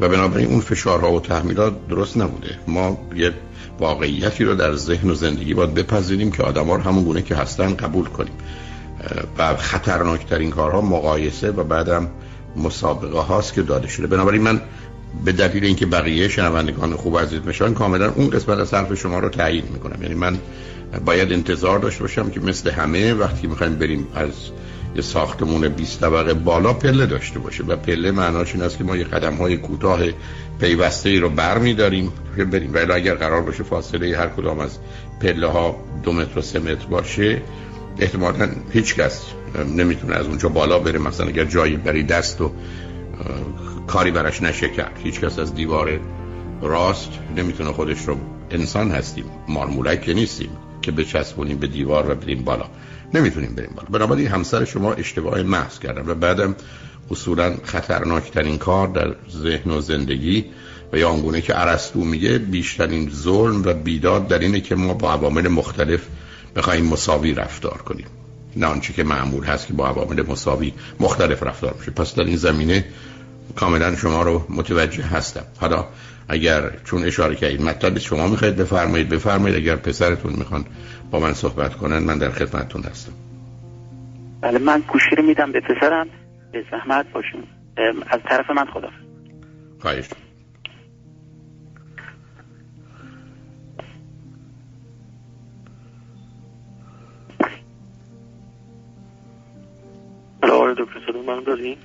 و 0.00 0.08
بنابراین 0.08 0.48
اون 0.48 0.60
فشارها 0.60 1.12
و 1.12 1.20
تحمیلات 1.20 1.88
درست 1.88 2.16
نبوده. 2.16 2.58
ما 2.66 2.98
یه 3.16 3.32
واقعیتی 3.78 4.44
رو 4.44 4.54
در 4.54 4.74
ذهن 4.74 5.10
و 5.10 5.14
زندگی 5.14 5.54
باید 5.54 5.74
بپذیریم 5.74 6.32
که 6.32 6.42
آدم 6.42 6.66
ها 6.66 6.74
رو 6.76 6.82
همون 6.82 7.04
گونه 7.04 7.22
که 7.22 7.34
هستن 7.34 7.74
قبول 7.74 8.04
کنیم. 8.04 8.32
و 9.38 9.56
خطرناکترین 9.56 10.50
کارها 10.50 10.80
مقایسه 10.80 11.50
و 11.50 11.64
بعدم 11.64 12.08
مسابقه 12.56 13.18
هاست 13.18 13.54
که 13.54 13.62
داده 13.62 13.88
شده. 13.88 14.06
بنابراین 14.06 14.42
من 14.42 14.60
به 15.24 15.32
دلیل 15.32 15.64
اینکه 15.64 15.86
بقیه 15.86 16.28
شنوندگان 16.28 16.96
خوب 16.96 17.18
عزیز 17.18 17.40
میشن 17.44 17.74
کاملا 17.74 18.12
اون 18.12 18.30
قسمت 18.30 18.58
از 18.58 18.74
حرف 18.74 18.94
شما 18.94 19.18
رو 19.18 19.28
تایید 19.28 19.70
می‌کنم. 19.70 20.02
یعنی 20.02 20.14
من 20.14 20.38
باید 20.98 21.32
انتظار 21.32 21.78
داشته 21.78 22.02
باشم 22.02 22.30
که 22.30 22.40
مثل 22.40 22.70
همه 22.70 23.14
وقتی 23.14 23.46
می‌خوایم 23.46 23.74
بریم 23.74 24.06
از 24.14 24.30
یه 24.96 25.02
ساختمون 25.02 25.68
20 25.68 26.00
طبقه 26.00 26.34
بالا 26.34 26.72
پله 26.72 27.06
داشته 27.06 27.38
باشه 27.38 27.64
و 27.64 27.76
پله 27.76 28.10
معناش 28.10 28.54
این 28.54 28.62
است 28.62 28.78
که 28.78 28.84
ما 28.84 28.96
یه 28.96 29.04
قدم 29.04 29.34
های 29.34 29.56
کوتاه 29.56 30.00
پیوسته 30.60 31.08
ای 31.08 31.18
رو 31.18 31.30
بر 31.30 31.58
می 31.58 31.74
داریم 31.74 32.12
که 32.36 32.44
بریم. 32.44 32.74
ولی 32.74 32.92
اگر 32.92 33.14
قرار 33.14 33.42
باشه 33.42 33.62
فاصله 33.62 34.16
هر 34.18 34.28
کدام 34.28 34.58
از 34.58 34.78
پله 35.20 35.46
ها 35.46 35.76
دو 36.02 36.12
متر 36.12 36.38
و 36.38 36.42
سه 36.42 36.58
متر 36.58 36.86
باشه 36.86 37.42
احتمالا 37.98 38.48
هیچ 38.72 38.94
کس 38.94 39.22
نمی‌تونه 39.76 40.16
از 40.16 40.26
اونجا 40.26 40.48
بالا 40.48 40.78
بره. 40.78 40.98
مثلا 40.98 41.26
اگر 41.26 41.44
جایی 41.44 41.76
بری 41.76 42.02
دست 42.02 42.40
و 42.40 42.52
کاری 43.86 44.10
براش 44.10 44.42
نشه 44.42 44.68
کرد 44.68 45.00
هیچ 45.04 45.20
کس 45.20 45.38
از 45.38 45.54
دیوار 45.54 46.00
راست 46.62 47.10
نمی‌تونه 47.36 47.72
خودش 47.72 48.08
رو 48.08 48.16
انسان 48.50 48.90
هستیم. 48.90 49.24
مارمولک 49.48 50.08
نیستیم. 50.08 50.50
که 50.82 50.92
بچسبونیم 50.92 51.58
به 51.58 51.66
دیوار 51.66 52.10
و 52.10 52.14
بریم 52.14 52.44
بالا. 52.44 52.66
نمی‌تونیم 53.14 53.54
بریم 53.54 53.70
بالا. 53.76 53.88
بنابراین 53.90 54.26
همسر 54.26 54.64
شما 54.64 54.92
اشتباه 54.92 55.42
محض 55.42 55.78
کردن 55.78 56.10
و 56.10 56.14
بعدم 56.14 56.56
اصولا 57.10 57.56
خطرناکترین 57.64 58.58
کار 58.58 58.88
در 58.88 59.14
ذهن 59.30 59.70
و 59.70 59.80
زندگی 59.80 60.44
و 60.92 60.98
یا 60.98 61.10
آنگونه 61.10 61.40
که 61.40 61.52
عرستو 61.52 62.00
میگه 62.04 62.38
بیشترین 62.38 63.10
ظلم 63.10 63.62
و 63.64 63.74
بیداد 63.74 64.28
در 64.28 64.38
اینه 64.38 64.60
که 64.60 64.74
ما 64.74 64.94
با 64.94 65.12
عوامل 65.12 65.48
مختلف 65.48 66.00
بخوایم 66.56 66.86
مساوی 66.86 67.34
رفتار 67.34 67.78
کنیم. 67.78 68.06
نه 68.56 68.66
آنچه 68.66 68.92
که 68.92 69.04
معمول 69.04 69.44
هست 69.44 69.66
که 69.66 69.72
با 69.72 69.88
عوامل 69.88 70.22
مساوی 70.22 70.72
مختلف 71.00 71.42
رفتار 71.42 71.74
میشه. 71.78 71.90
پس 71.90 72.14
در 72.14 72.24
این 72.24 72.36
زمینه 72.36 72.84
کاملا 73.56 73.96
شما 73.96 74.22
رو 74.22 74.46
متوجه 74.48 75.02
هستم. 75.02 75.44
حالا 75.58 75.86
اگر 76.30 76.70
چون 76.84 77.04
اشاره 77.04 77.34
کردید 77.34 77.62
مطلب 77.62 77.98
شما 77.98 78.26
می‌خواید 78.26 78.56
بفرمایید 78.56 79.08
بفرمایید. 79.08 79.56
اگر 79.56 79.76
پسرتون 79.76 80.32
می‌خوان 80.32 80.64
با 81.10 81.20
من 81.20 81.32
صحبت 81.32 81.74
کنن 81.74 81.98
من 81.98 82.18
در 82.18 82.30
خدمتتون 82.30 82.82
هستم. 82.82 83.12
بله 84.40 84.58
من 84.58 84.82
گوشی 84.88 85.16
رو 85.16 85.22
میدم 85.22 85.52
به 85.52 85.60
پسرم. 85.60 86.06
به 86.52 86.64
زحمت 86.70 87.12
باشون 87.12 87.42
از 88.06 88.20
طرف 88.28 88.50
من 88.50 88.66
خدا 88.66 88.88
خواهش. 89.80 90.04
دکتر 100.78 101.12
من 101.26 101.44
داریم 101.44 101.76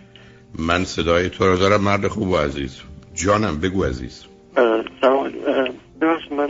من 0.59 0.85
صدای 0.85 1.29
تو 1.29 1.45
رو 1.45 1.57
دارم 1.57 1.81
مرد 1.81 2.07
خوب 2.07 2.27
و 2.27 2.37
عزیز. 2.37 2.81
جانم 3.13 3.59
بگو 3.59 3.83
عزیز. 3.83 4.25
سلام. 5.01 5.31
ببخشید 6.01 6.33
من 6.33 6.49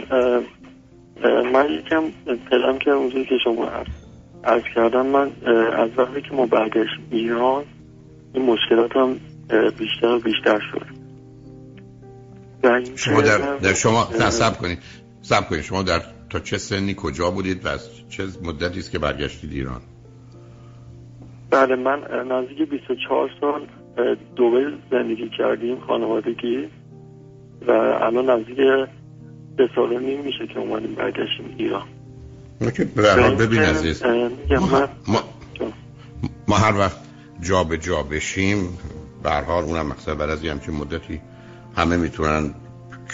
من 1.54 1.72
یکم 1.72 2.04
پلم 2.52 2.80
که 2.80 2.92
اونجایی 2.92 3.26
که 3.26 3.36
شما 3.44 3.70
عرض 4.44 4.64
کردم 4.76 5.06
من 5.06 5.32
از 5.74 5.90
وقتی 5.98 6.22
که 6.22 6.36
ما 6.36 6.46
برگشت 6.46 7.00
ایران 7.12 7.64
این 8.34 8.46
مشکلات 8.46 8.96
هم 8.96 9.20
بیشتر 9.78 10.08
و 10.08 10.20
بیشتر 10.20 10.60
شد. 10.72 10.86
شما 12.96 13.22
در, 13.22 13.58
در 13.58 13.74
شما 13.74 14.08
سب 14.30 14.58
کنید. 14.58 14.80
سب 15.22 15.50
کنید. 15.50 15.62
شما 15.62 15.84
در 15.84 16.02
تا 16.30 16.40
چه 16.40 16.58
سنی 16.58 16.96
کجا 16.98 17.32
بودید 17.32 17.66
و 17.66 17.68
از 17.68 17.90
چه 18.10 18.24
مدتی 18.44 18.80
است 18.80 18.92
که 18.92 19.00
برگشتید 19.00 19.52
ایران؟ 19.52 19.82
بله 21.50 21.76
من 21.76 22.00
نزدیک 22.32 22.70
24 22.70 23.30
سال 23.42 23.68
دوبه 24.36 24.74
زندگی 24.92 25.30
کردیم 25.38 25.80
خانوادگی. 25.80 26.70
و 27.68 27.72
الان 27.72 28.30
نزدیک 28.30 28.58
سه 29.58 29.70
سال 29.76 29.92
و 29.92 30.00
نیم 30.00 30.22
میشه 30.22 30.48
که 30.48 30.60
اومدیم 30.60 30.96
برگشتیم 30.96 31.56
ایران. 31.58 31.88
که 32.60 32.86
به 32.86 33.30
ببین 33.30 33.62
عزیز. 33.62 34.04
ما, 34.50 34.90
ما. 35.08 35.24
ما 36.48 36.58
هر 36.58 36.78
وقت 36.78 36.98
جا 37.42 37.64
به 37.64 37.78
جا 37.78 38.04
بشیم 38.04 38.78
به 39.24 39.32
هر 39.32 39.44
حال 39.44 39.64
اونم 39.64 39.88
مقصد 39.88 40.18
بعد 40.18 40.30
از 40.30 40.44
یه 40.44 40.52
همچین 40.52 40.76
مدتی 40.76 41.22
همه 41.78 41.98
می‌تونن 41.98 42.54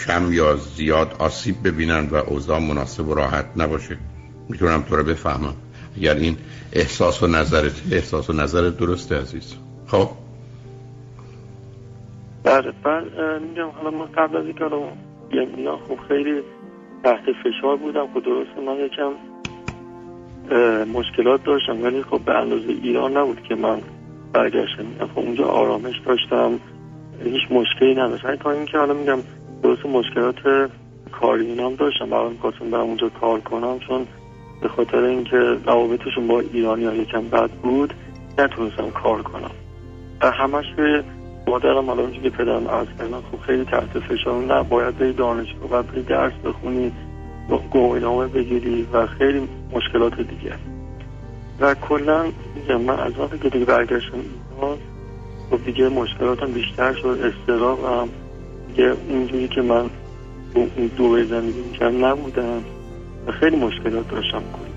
کم 0.06 0.32
یا 0.32 0.56
زیاد 0.56 1.16
آسیب 1.18 1.56
ببینن 1.64 2.06
و 2.06 2.14
اوضاع 2.14 2.58
مناسب 2.58 3.08
و 3.08 3.14
راحت 3.14 3.46
نباشه. 3.56 3.98
می‌تونم 4.48 4.82
تو 4.82 4.96
رو 4.96 5.04
بفهمم. 5.04 5.54
اگر 5.96 6.14
این 6.14 6.36
احساس 6.72 7.22
و 7.22 7.26
نظرت 7.26 7.72
احساس 7.92 8.30
و 8.30 8.32
نظرت 8.32 8.76
درسته 8.76 9.20
عزیز. 9.20 9.54
خب. 9.86 10.10
بله 12.52 12.72
اه، 12.84 13.38
میگم 13.38 13.68
حالا 13.68 13.90
من 13.90 14.06
قبل 14.06 14.36
از 14.36 14.44
اینکه 14.44 14.64
بیام 15.30 15.48
ایران 15.56 15.78
خب 15.78 15.98
خیلی 16.08 16.42
تحت 17.04 17.24
فشار 17.44 17.76
بودم 17.76 18.06
خب 18.14 18.22
درسته 18.22 18.60
من 18.66 18.76
یکم 18.76 19.12
مشکلات 20.84 21.44
داشتم 21.44 21.82
ولی 21.82 22.02
خب 22.02 22.20
به 22.20 22.34
اندازه 22.34 22.68
ایران 22.68 23.16
نبود 23.16 23.42
که 23.42 23.54
من 23.54 23.80
برگشتم. 24.32 24.84
خب 25.14 25.18
اونجا 25.18 25.44
آرامش 25.44 26.00
داشتم 26.06 26.60
هیچ 27.24 27.42
مشکلی 27.50 27.94
نداشت. 27.94 28.24
همین 28.24 28.36
تا 28.36 28.50
اینکه 28.50 28.78
حالا 28.78 28.94
میگم 28.94 29.18
درست 29.62 29.86
مشکلات 29.86 30.70
کاری 31.12 31.46
اینام 31.46 31.74
داشتم 31.74 32.10
برای 32.10 32.28
می‌خواستم 32.28 32.70
برم 32.70 32.80
اونجا 32.80 33.08
کار 33.08 33.40
کنم 33.40 33.78
چون 33.78 34.06
به 34.62 34.68
خاطر 34.68 35.04
اینکه 35.04 35.36
روابطشون 35.36 36.26
با 36.28 36.40
ایرانی 36.40 36.84
ها 36.84 36.94
یکم 36.94 37.28
بد 37.28 37.50
بود 37.50 37.94
نتونستم 38.38 38.90
کار 38.90 39.22
کنم. 39.22 39.50
همش 40.22 40.64
به 40.76 41.04
مادرم 41.46 41.86
حالا 41.86 42.02
اونجا 42.02 42.20
که 42.20 42.30
پدرم 42.30 42.66
از 42.66 42.86
کردن 42.98 43.20
خب 43.32 43.40
خیلی 43.46 43.64
تحت 43.64 43.98
فشار 43.98 44.44
نه 44.44 44.62
باید 44.62 44.98
بری 44.98 45.12
دانشگاه 45.12 45.68
باید 45.68 45.86
بری 45.86 46.02
درس 46.02 46.32
بخونی 46.44 46.92
گواهینامه 47.70 48.26
بگیری 48.26 48.86
و 48.92 49.06
خیلی 49.06 49.48
مشکلات 49.72 50.16
دیگه. 50.16 50.52
و 51.60 51.74
کلا 51.74 52.24
من 52.86 53.00
از 53.00 53.18
وقتی 53.18 53.38
که 53.38 53.48
دیگه 53.48 53.64
برگشتم 53.64 54.18
خب 55.50 55.64
دیگه 55.64 55.88
مشکلاتم 55.88 56.52
بیشتر 56.52 56.92
شد 56.92 57.18
استراب 57.24 57.84
هم 57.84 58.08
دیگه 58.68 58.92
اونجوری 59.08 59.48
که 59.48 59.62
من 59.62 59.90
دو 60.96 61.24
زندگی 61.24 61.60
می‌کردم 61.60 62.04
نبودم 62.04 62.64
و 63.26 63.32
خیلی 63.32 63.56
مشکلات 63.56 64.08
داشتم 64.10 64.42
کنم 64.52 64.72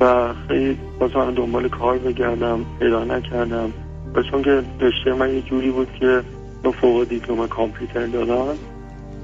و 0.00 0.34
خیلی 0.48 0.78
باز 0.98 1.16
من 1.16 1.34
دنبال 1.34 1.68
کار 1.68 1.98
بگردم 1.98 2.64
پیدا 2.78 3.04
نکردم. 3.04 3.72
و 4.14 4.22
چون 4.30 4.42
که 4.42 4.62
رشته 4.80 5.12
من 5.12 5.34
یه 5.34 5.42
جوری 5.42 5.70
بود 5.70 5.88
که 6.00 6.22
من 6.64 6.70
فوق 6.70 7.08
دیپلم 7.08 7.46
کامپیوتر 7.46 8.06
دارم 8.06 8.58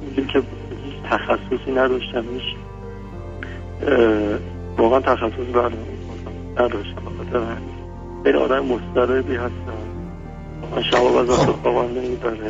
اینجوری 0.03 0.29
که 0.29 0.39
هیچ 0.85 0.95
تخصصی 1.11 1.73
نداشتم 1.73 2.25
هیچ 2.35 2.43
واقعا 4.79 5.01
تخصصی 5.01 5.53
برام 5.55 5.73
نداشتم 6.57 7.03
همین 7.35 7.79
خیلی 8.25 8.39
آدم 8.39 8.65
مستربی 8.65 9.37
هستم. 9.37 9.79
خب. 11.27 11.69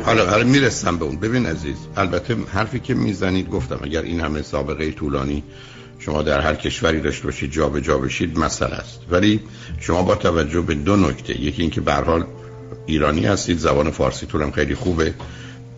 حالا 0.05 0.25
حالا 0.29 0.43
می‌رسم 0.43 0.97
به 0.97 1.05
اون. 1.05 1.15
ببین 1.15 1.45
عزیز 1.45 1.87
البته 1.97 2.35
حرفی 2.53 2.79
که 2.79 2.93
می‌زنید 2.93 3.49
گفتم 3.49 3.79
اگر 3.83 4.01
این 4.01 4.19
همه 4.19 4.41
سابقه 4.41 4.91
طولانی 4.91 5.43
شما 5.99 6.21
در 6.21 6.41
هر 6.41 6.55
کشوری 6.55 7.01
داشته 7.01 7.23
باشید 7.23 7.51
جا 7.51 7.69
به 7.69 7.81
جا 7.81 7.97
بشید 7.97 8.39
مسئله 8.39 8.75
است. 8.75 8.99
ولی 9.11 9.39
شما 9.79 10.03
با 10.03 10.15
توجه 10.15 10.61
به 10.61 10.75
دو 10.75 10.95
نکته 10.95 11.41
یکی 11.41 11.61
اینکه 11.61 11.81
به 11.81 11.93
حال 11.93 12.25
ایرانی 12.85 13.25
هستید 13.25 13.57
زبان 13.57 13.91
فارسی 13.91 14.27
هم 14.33 14.51
خیلی 14.51 14.75
خوبه. 14.75 15.13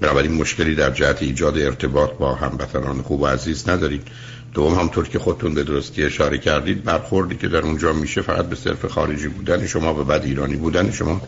بنابراین 0.01 0.33
مشکلی 0.33 0.75
در 0.75 0.91
جهت 0.91 1.21
ایجاد 1.21 1.57
ارتباط 1.57 2.11
با 2.11 2.35
هموطنان 2.35 3.01
خوب 3.01 3.21
و 3.21 3.25
عزیز 3.25 3.69
ندارید. 3.69 4.07
دوم 4.53 4.79
همطور 4.79 5.07
که 5.07 5.19
خودتون 5.19 5.53
به 5.53 5.63
درستی 5.63 6.03
اشاره 6.03 6.37
کردید 6.37 6.83
برخوردی 6.83 7.35
که 7.35 7.47
در 7.47 7.59
اونجا 7.59 7.93
میشه 7.93 8.21
فقط 8.21 8.45
به 8.45 8.55
صرف 8.55 8.85
خارجی 8.85 9.27
بودن 9.27 9.67
شما 9.67 10.01
و 10.01 10.03
بعد 10.03 10.23
ایرانی 10.23 10.55
بودن 10.55 10.91
شما 10.91 11.21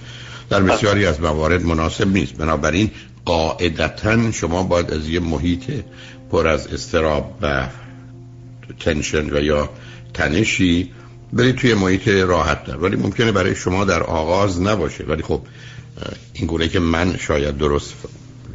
در 0.50 0.62
بسیاری 0.62 1.06
از 1.06 1.22
موارد 1.22 1.66
مناسب 1.66 2.08
نیست. 2.08 2.34
بنابراین 2.34 2.92
قاعدتا 3.26 4.32
شما 4.32 4.64
باید 4.64 4.92
از 4.92 5.10
یه 5.10 5.20
محیط 5.20 5.72
پر 6.32 6.48
از 6.48 6.68
استراب 6.68 7.38
و 7.42 7.68
تنشن 8.80 9.38
و 9.38 9.44
یا 9.44 9.70
تنشی 10.14 10.92
برید 11.34 11.56
توی 11.56 11.74
محیط 11.74 12.08
راحت 12.08 12.66
در 12.66 12.78
ولی 12.78 12.96
ممکنه 12.96 13.32
برای 13.32 13.56
شما 13.56 13.86
در 13.86 14.04
آغاز 14.04 14.62
نباشه. 14.62 15.04
ولی 15.04 15.24
خب 15.24 15.42
این 16.34 16.48
گونه 16.48 16.68
که 16.68 16.80
من 16.80 17.18
شاید 17.18 17.58
درست 17.58 17.94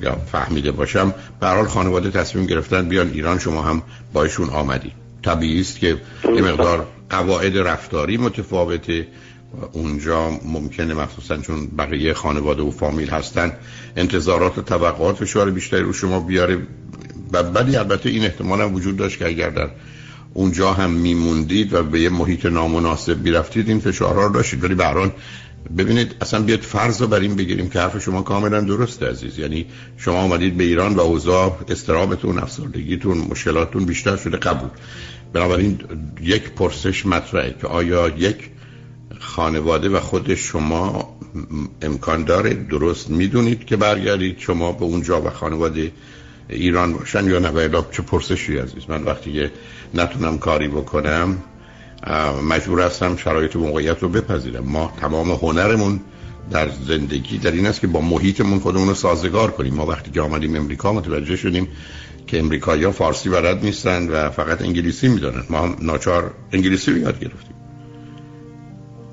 یا 0.03 0.16
فهمیده 0.33 0.73
باشم 0.73 1.14
به 1.40 1.47
حال 1.47 1.66
خانواده 1.66 2.11
تصمیم 2.11 2.47
گرفتن 2.47 2.88
بیان 2.88 3.11
ایران 3.11 3.38
شما 3.38 3.62
هم 3.62 3.83
باشون 4.12 4.49
آمدی. 4.49 4.92
طبیعی 5.23 5.61
است 5.61 5.79
که 5.79 5.97
یه 6.25 6.42
مقدار 6.42 6.87
قواعد 7.11 7.59
رفتاری 7.59 8.16
متفاوته. 8.16 9.07
اونجا 9.73 10.31
ممکنه 10.31 10.94
مخصوصا 10.94 11.37
چون 11.37 11.66
بقیه 11.66 12.14
خانواده 12.14 12.62
و 12.62 12.71
فامیل 12.71 13.11
هستن 13.11 13.53
انتظارات 13.97 14.59
و 14.59 14.62
توقعات 14.62 15.16
فشار 15.16 15.51
بیشتری 15.51 15.83
رو 15.83 15.92
شما 15.92 16.21
بیاره. 16.21 16.59
ولی 17.33 17.77
البته 17.77 18.09
این 18.09 18.23
احتمال 18.25 18.61
هم 18.61 18.75
وجود 18.75 18.97
داشت 18.97 19.18
که 19.18 19.27
اگر 19.27 19.51
در 19.51 19.71
اونجا 20.38 20.72
هم 20.72 20.90
میموندید 20.90 21.72
و 21.72 21.83
به 21.83 22.01
یه 22.01 22.09
محیط 22.09 22.46
نامناسب 22.46 23.22
می‌رفتید 23.22 23.68
این 23.68 23.81
فشارها 23.81 24.27
رو 24.27 24.33
داشتید. 24.33 24.64
ولی 24.64 24.74
بران 24.74 25.12
ببینید 25.79 26.14
اصلا 26.20 26.42
بیاد 26.42 26.61
فرض 26.61 27.01
رو 27.01 27.07
بر 27.07 27.20
این 27.20 27.37
بگیریم 27.37 27.68
که 27.70 27.81
حرف 27.81 27.98
شما 28.03 28.22
کاملا 28.22 28.61
درسته 28.61 29.11
عزیز. 29.11 29.38
یعنی 29.38 29.66
شما 29.96 30.18
آمدید 30.18 30.57
به 30.57 30.64
ایران 30.64 30.94
و 30.94 31.01
اوضاع 31.01 31.59
استرابتون 31.68 32.38
افسردگیتون 32.38 33.18
مشکلاتتون 33.18 33.85
بیشتر 33.85 34.16
شده 34.16 34.37
قبول. 34.37 34.68
بنابراین 35.33 35.79
یک 36.22 36.51
پرسش 36.51 37.07
مطرحه 37.07 37.55
که 37.61 37.66
آیا 37.66 38.09
یک 38.09 38.51
خانواده 39.20 39.88
و 39.88 40.01
خود 40.01 40.35
شما 40.35 41.18
امکان 41.83 42.24
داره؟ 42.24 42.55
درست 42.55 43.11
می‌دونید 43.11 43.64
که 43.64 43.77
برگردید 43.77 44.38
شما 44.38 44.72
به 44.72 44.85
اونجا 44.85 45.22
و 45.22 45.31
خانواده 45.31 45.92
ایران 46.48 46.92
باشن 46.92 47.26
یا 47.26 47.38
نه؟ 47.38 47.68
چه 47.92 48.02
پرسشی 48.02 48.58
عزیز 48.58 48.82
من 48.88 49.02
وقتی 49.02 49.32
که 49.32 49.52
نتونم 49.94 50.38
کاری 50.38 50.68
بکنم 50.68 51.42
مجبور 52.48 52.82
هستم 52.82 53.16
شرایط 53.16 53.56
و 53.56 53.58
موقعیت 53.58 54.02
رو 54.02 54.08
بپذیرم. 54.08 54.64
ما 54.64 54.92
تمام 55.00 55.30
هنرمون 55.30 56.00
در 56.50 56.68
زندگی 56.87 57.38
در 57.38 57.50
این 57.50 57.66
است 57.66 57.80
که 57.80 57.87
با 57.87 58.00
محیطمون 58.00 58.58
خودمون 58.58 58.88
رو 58.88 58.94
سازگار 58.94 59.50
کنیم. 59.50 59.74
ما 59.74 59.87
وقتی 59.87 60.11
که 60.11 60.20
آمدیم 60.20 60.56
امریکا 60.56 60.92
متوجه 60.92 61.37
شدیم 61.37 61.68
که 62.26 62.38
امریکایی 62.38 62.84
ها 62.84 62.92
فارسی 62.92 63.28
بلد 63.28 63.64
نیستن 63.64 64.08
و 64.08 64.30
فقط 64.30 64.62
انگلیسی 64.62 65.08
می‌دانن. 65.08 65.42
ما 65.50 65.58
هم 65.58 65.76
ناچار 65.80 66.30
انگلیسی 66.52 66.90
رو 66.90 66.98
یاد 66.98 67.20
گرفتیم. 67.20 67.54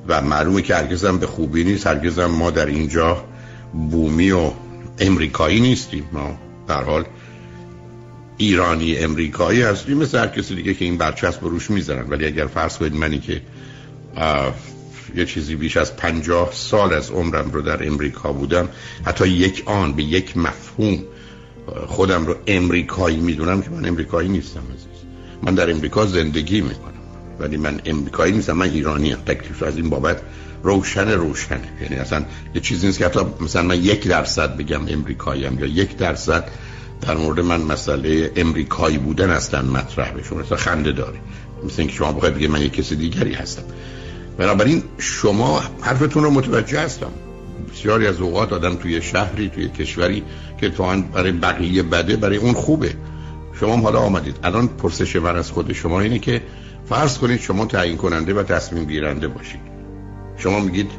و 0.07 0.21
معلومه 0.21 0.61
که 0.61 0.75
هرگزم 0.75 1.17
به 1.17 1.27
خوبی 1.27 1.63
نیست. 1.63 1.87
هرگزم 1.87 2.25
ما 2.25 2.51
در 2.51 2.65
اینجا 2.65 3.23
بومی 3.73 4.31
و 4.31 4.51
امریکایی 4.99 5.59
نیستیم. 5.59 6.09
ما 6.11 6.39
در 6.67 6.83
حال 6.83 7.05
ایرانی 8.37 8.97
امریکایی 8.97 9.61
هستیم 9.61 9.97
مثل 9.97 10.19
هر 10.19 10.27
کسی 10.27 10.55
دیگه 10.55 10.73
که 10.73 10.85
این 10.85 10.97
برچسب 10.97 11.43
روش 11.45 11.71
می‌ذارن. 11.71 12.09
ولی 12.09 12.25
اگر 12.25 12.45
فرض 12.45 12.77
کنید 12.77 12.95
منی 12.95 13.19
که 13.19 13.41
یه 15.15 15.25
چیزی 15.25 15.55
بیش 15.55 15.77
از 15.77 15.95
پنجاه 15.95 16.49
سال 16.53 16.93
از 16.93 17.11
عمرم 17.11 17.51
رو 17.51 17.61
در 17.61 17.87
امریکا 17.87 18.33
بودم 18.33 18.69
حتی 19.05 19.27
یک 19.27 19.63
آن 19.65 19.93
به 19.93 20.03
یک 20.03 20.37
مفهوم 20.37 21.03
خودم 21.87 22.25
رو 22.25 22.35
امریکایی 22.47 23.17
می‌دونم 23.17 23.61
که 23.61 23.69
من 23.69 23.85
امریکایی 23.85 24.29
نیستم 24.29 24.63
عزیز. 24.73 25.01
من 25.43 25.55
در 25.55 25.71
امریکا 25.71 26.05
زندگی 26.05 26.61
می‌کنم. 26.61 26.91
ولی 27.39 27.57
من 27.57 27.81
امریکایی 27.85 28.33
نیستم 28.33 28.53
من 28.53 28.69
ایرانی 28.69 29.11
هم 29.11 29.19
تکلیف 29.19 29.63
از 29.63 29.77
این 29.77 29.89
بابت 29.89 30.21
روشن 30.63 31.09
روشنه. 31.09 31.69
یعنی 31.81 31.95
اصلا 31.95 32.25
یه 32.55 32.61
چیزی 32.61 32.87
نیست 32.87 32.99
که 32.99 33.05
حتی 33.05 33.19
مثلا 33.41 33.61
من 33.61 33.83
یک 33.83 34.07
درصد 34.07 34.57
بگم 34.57 34.81
امریکایی 34.87 35.45
هم 35.45 35.59
یا 35.59 35.65
یک 35.65 35.97
درصد 35.97 36.51
در 37.01 37.17
مورد 37.17 37.39
من 37.39 37.61
مسئله 37.61 38.31
امریکایی 38.35 38.97
بودن 38.97 39.29
اصلا 39.29 39.61
مطرح 39.61 40.11
بشه. 40.11 40.35
مثلا 40.35 40.57
خنده 40.57 40.91
داری 40.91 41.17
مثل 41.65 41.75
اینکه 41.77 41.95
شما 41.95 42.11
بخواید 42.11 42.35
بگید 42.35 42.49
من 42.49 42.61
یک 42.61 42.73
کسی 42.73 42.95
دیگری 42.95 43.33
هستم. 43.33 43.63
بنابراین 44.37 44.83
شما 44.97 45.63
حرفتون 45.81 46.23
رو 46.23 46.29
متوجه 46.29 46.79
هستم. 46.79 47.11
بسیاری 47.73 48.07
از 48.07 48.21
اوقات 48.21 48.53
آدم 48.53 48.75
توی 48.75 49.01
شهری 49.01 49.49
توی 49.49 49.69
کشوری 49.69 50.23
که 50.61 50.69
تو 50.69 51.01
برای 51.13 51.31
بقیه 51.31 51.83
بده 51.83 52.15
برای 52.15 52.37
اون 52.37 52.53
خوبه. 52.53 52.93
شما 53.59 53.77
حالا 53.77 53.99
آمدید. 53.99 54.35
الان 54.43 54.67
پرسش 54.67 55.15
من 55.15 55.35
از 55.35 55.51
خود 55.51 55.73
شما 55.73 55.99
اینه 55.99 56.19
که 56.19 56.41
فرض 56.89 57.17
کنید 57.17 57.41
شما 57.41 57.65
تعیین 57.65 57.97
کننده 57.97 58.33
و 58.33 58.43
تصمیم 58.43 58.85
گیرنده 58.85 59.27
باشید. 59.27 59.59
شما 60.37 60.59
میگید 60.59 60.91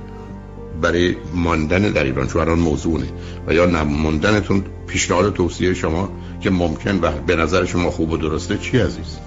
برای 0.82 1.16
ماندن 1.34 1.82
در 1.82 2.04
ایران 2.04 2.26
چون 2.26 2.42
الان 2.42 2.58
موضوعه 2.58 3.04
و 3.46 3.54
یا 3.54 3.66
نماندنتون 3.66 4.64
پیشنهاد 4.86 5.32
توصیه 5.32 5.74
شما 5.74 6.08
که 6.40 6.50
ممکن 6.50 6.98
و 7.02 7.10
به 7.26 7.36
نظر 7.36 7.64
شما 7.64 7.90
خوب 7.90 8.12
و 8.12 8.16
درسته 8.16 8.58
چی 8.58 8.78
عزیز؟ 8.78 9.18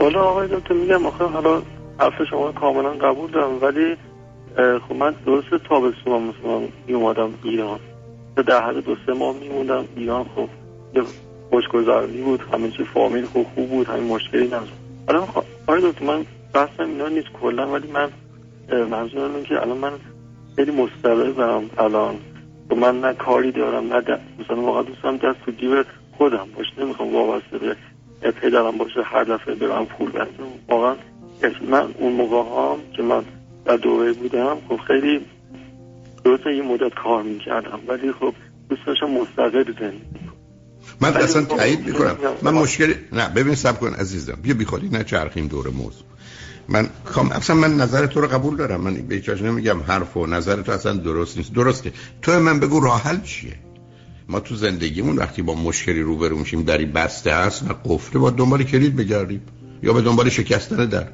حالا 0.00 0.22
آقای 0.22 0.48
دکتر 0.48 0.74
میگم 0.74 1.06
آخه 1.06 1.24
حالا 1.24 1.62
حرف 1.98 2.22
شما 2.30 2.52
کاملا 2.52 2.90
قبول 2.90 3.30
دارم 3.30 3.62
ولی 3.62 3.96
خب 4.88 4.94
من 4.94 5.14
درست 5.26 5.64
تابستون 5.68 6.22
مثلا 6.22 6.60
می 6.86 6.94
اومدم 6.94 7.30
ایران. 7.42 7.80
در 8.46 8.62
حد 8.62 8.84
دو 8.84 8.96
سه 9.06 9.12
ماه 9.12 9.36
میموندم 9.36 9.84
ایران 9.96 10.24
خب 10.36 10.48
یه 10.94 11.02
خوشگذرانی 11.50 12.22
بود 12.22 12.40
همه 12.52 12.70
چی 12.70 12.84
فامیل 12.94 13.24
خوب 13.24 13.46
خوب 13.54 13.68
بود 13.70 13.86
همین 13.86 14.04
مشکلی 14.04 14.46
نداشت. 14.46 14.72
حالا 15.06 15.20
آقای 15.66 15.80
دکتر 15.82 16.04
من 16.04 16.24
بحثم 16.52 16.82
اینا 16.82 17.08
نیست 17.08 17.28
کلا 17.40 17.72
ولی 17.72 17.92
من 17.92 18.08
منظورم 18.72 19.34
این 19.34 19.44
که 19.44 19.62
الان 19.62 19.78
من 19.78 19.92
خیلی 20.56 20.70
مستقلم 20.72 21.70
الان. 21.78 22.16
و 22.70 22.74
من 22.74 23.00
نه 23.00 23.14
کاری 23.14 23.52
دارم 23.52 23.92
نه 23.92 24.00
دست 24.00 24.20
مثلا 24.38 24.60
واقعا 24.62 24.82
دوستم 24.82 25.16
دست 25.16 25.44
تو 25.46 25.52
جیب 25.52 25.86
خودم 26.18 26.48
باشه. 26.56 26.70
نمی‌خوام 26.78 27.14
وابسته 27.14 27.58
به 27.58 28.30
پدرم 28.30 28.78
باشه 28.78 29.02
هر 29.04 29.24
دفعه 29.24 29.54
برم 29.54 29.86
پول 29.86 30.10
بدم 30.10 30.26
واقعا 30.68 30.96
من 31.68 31.94
اون 31.98 32.12
موقع 32.12 32.72
هم 32.72 32.78
که 32.96 33.02
من 33.02 33.24
در 33.64 33.76
دوره 33.76 34.12
بودم 34.12 34.56
خب 34.68 34.80
خیلی 34.86 35.20
درسته 36.24 36.50
این 36.50 36.64
مدت 36.64 36.94
کار 36.94 37.22
می‌کردم 37.22 37.80
ولی 37.88 38.12
خب 38.12 38.34
دوست 38.68 38.82
داشتم 38.86 39.10
مستقل 39.10 39.64
زندگی 39.80 40.30
من 41.00 41.16
اصلا 41.16 41.42
خب 41.42 41.56
تایید 41.56 41.86
می‌کنم. 41.86 42.16
من 42.42 42.54
مشکل 42.54 42.94
نه 43.12 43.28
ببین 43.28 43.54
سب 43.54 43.80
کن 43.80 43.94
عزیزم 43.94 44.38
بیا 44.42 44.54
بی 44.54 44.64
خودی 44.64 44.88
نه 44.88 45.04
چرخیم 45.04 45.46
دور 45.46 45.68
موضوع. 45.68 46.06
من 46.68 46.88
کام 47.04 47.32
اصلا 47.32 47.56
من 47.56 47.76
نظر 47.76 48.06
تو 48.06 48.20
رو 48.20 48.28
قبول 48.28 48.56
دارم. 48.56 48.80
من 48.80 48.94
به 48.94 49.14
هیچ 49.14 49.28
نمیگم 49.28 49.80
حرف 49.82 50.16
و 50.16 50.26
نظر 50.26 50.62
تو 50.62 50.72
اصلا 50.72 50.92
درست 50.92 51.36
نیست. 51.36 51.52
درسته. 51.52 51.92
تو 52.22 52.40
من 52.40 52.60
بگو 52.60 52.80
راه 52.80 53.02
حل 53.02 53.20
چیه؟ 53.20 53.54
ما 54.28 54.40
تو 54.40 54.56
زندگیمون 54.56 55.16
وقتی 55.16 55.42
با 55.42 55.54
مشکلی 55.54 56.00
روبرو 56.00 56.38
میشیم 56.38 56.62
دری 56.62 56.86
بسته 56.86 57.30
است 57.30 57.70
و 57.70 57.74
قفله 57.84 58.20
با 58.20 58.30
دنبال 58.30 58.62
کلید 58.62 58.96
بگردیم 58.96 59.40
یا 59.82 59.92
به 59.92 60.02
دنبال 60.02 60.28
شکستن 60.28 60.86
در. 60.86 61.08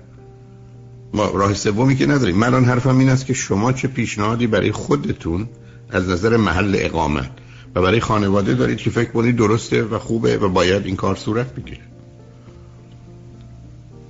ما 1.15 1.31
راه 1.31 1.55
سومی 1.55 1.97
که 1.97 2.07
نداریم. 2.07 2.37
من 2.37 2.47
الان 2.47 2.65
حرفم 2.65 2.99
این 2.99 3.09
است 3.09 3.27
که 3.27 3.35
شما 3.35 3.73
چه 3.73 3.89
پیشنهادی 3.89 4.47
برای 4.47 4.73
خودتون 4.73 5.49
از 5.91 6.09
نظر 6.09 6.37
محل 6.37 6.77
اقامت 6.79 7.31
و 7.75 7.83
برای 7.83 8.01
خانواده 8.01 8.55
دارید 8.55 8.79
که 8.79 8.91
فکر 8.91 9.11
کنید 9.11 9.37
درسته 9.37 9.83
و 9.83 9.99
خوبه 9.99 10.39
و 10.39 10.49
باید 10.49 10.87
این 10.87 10.97
کار 10.97 11.17
صورت 11.17 11.55
بگیره؟ 11.55 11.81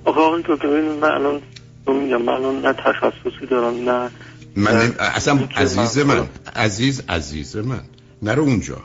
آقا 0.05 0.41
تو 0.41 0.57
که 0.57 0.67
من 0.67 1.03
الان 1.03 1.41
میگم 1.87 2.21
من 2.21 2.33
الان 2.33 2.61
نه 2.61 2.73
تخصصی 2.73 3.45
دارم 3.49 3.89
نه 3.89 4.09
من 4.55 4.93
اصلا 4.99 5.39
عزیز 5.55 5.97
من. 5.97 6.27
عزیز 6.55 7.01
عزیز 7.09 7.57
من 7.57 7.81
نرو 8.21 8.43
اونجا. 8.43 8.77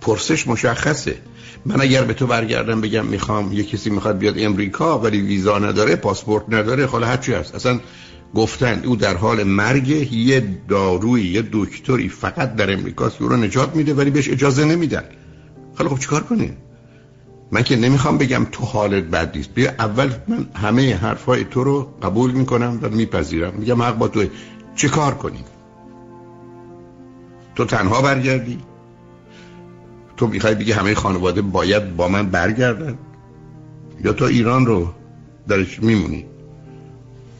پرسش 0.00 0.46
مشخصه. 0.46 1.16
من 1.66 1.80
اگر 1.80 2.04
به 2.04 2.14
تو 2.14 2.26
برگردم 2.26 2.80
بگم 2.80 3.06
می‌خوام 3.06 3.52
یه 3.52 3.64
کسی 3.64 3.90
می‌خواد 3.90 4.18
بیاد 4.18 4.34
امریکا 4.38 4.98
ولی 4.98 5.20
ویزا 5.20 5.58
نداره 5.58 5.96
پاسپورت 5.96 6.44
نداره 6.48 6.86
حالا 6.86 7.06
هرچی 7.06 7.32
هست. 7.32 7.54
اصلا 7.54 7.80
گفتن 8.34 8.82
او 8.84 8.96
در 8.96 9.16
حال 9.16 9.42
مرگ 9.42 10.12
یه 10.12 10.44
داروی 10.68 11.22
یه 11.22 11.44
دکتری 11.52 12.08
فقط 12.08 12.56
در 12.56 12.72
امریکاست 12.72 13.18
که 13.18 13.24
او 13.24 13.28
رو 13.30 13.36
نجات 13.36 13.76
میده 13.76 13.94
ولی 13.94 14.10
بهش 14.10 14.30
اجازه 14.30 14.64
نمیدن. 14.64 15.04
خیلی 15.78 15.88
خب 15.88 15.98
چیکار 15.98 16.22
کنیم؟ 16.22 16.56
من 17.52 17.62
که 17.62 17.76
نمی‌خوام 17.76 18.18
بگم 18.18 18.46
تو 18.52 18.64
حالت 18.64 19.04
بد 19.04 19.36
نیست. 19.36 19.54
بیا 19.54 19.70
اول 19.78 20.10
من 20.28 20.46
همه 20.54 20.94
حرفای 20.96 21.44
تو 21.44 21.64
رو 21.64 21.82
قبول 22.02 22.30
می‌کنم 22.30 22.78
و 22.82 22.88
میپذیرم. 22.88 23.54
میگم 23.56 23.82
حق 23.82 23.98
با 23.98 24.08
تو 24.08 24.24
چه 24.76 24.88
کار 24.88 25.14
کنیم 25.14 25.44
تو 27.56 27.64
تنها 27.64 28.02
برگردی. 28.02 28.58
تو 30.16 30.26
می‌خوای 30.26 30.54
بگی 30.54 30.72
همه 30.72 30.94
خانواده 30.94 31.42
باید 31.42 31.96
با 31.96 32.08
من 32.08 32.26
برگردن؟ 32.26 32.98
یا 34.04 34.12
تو 34.12 34.24
ایران 34.24 34.66
رو 34.66 34.88
درش 35.48 35.82
میمونی؟ 35.82 36.24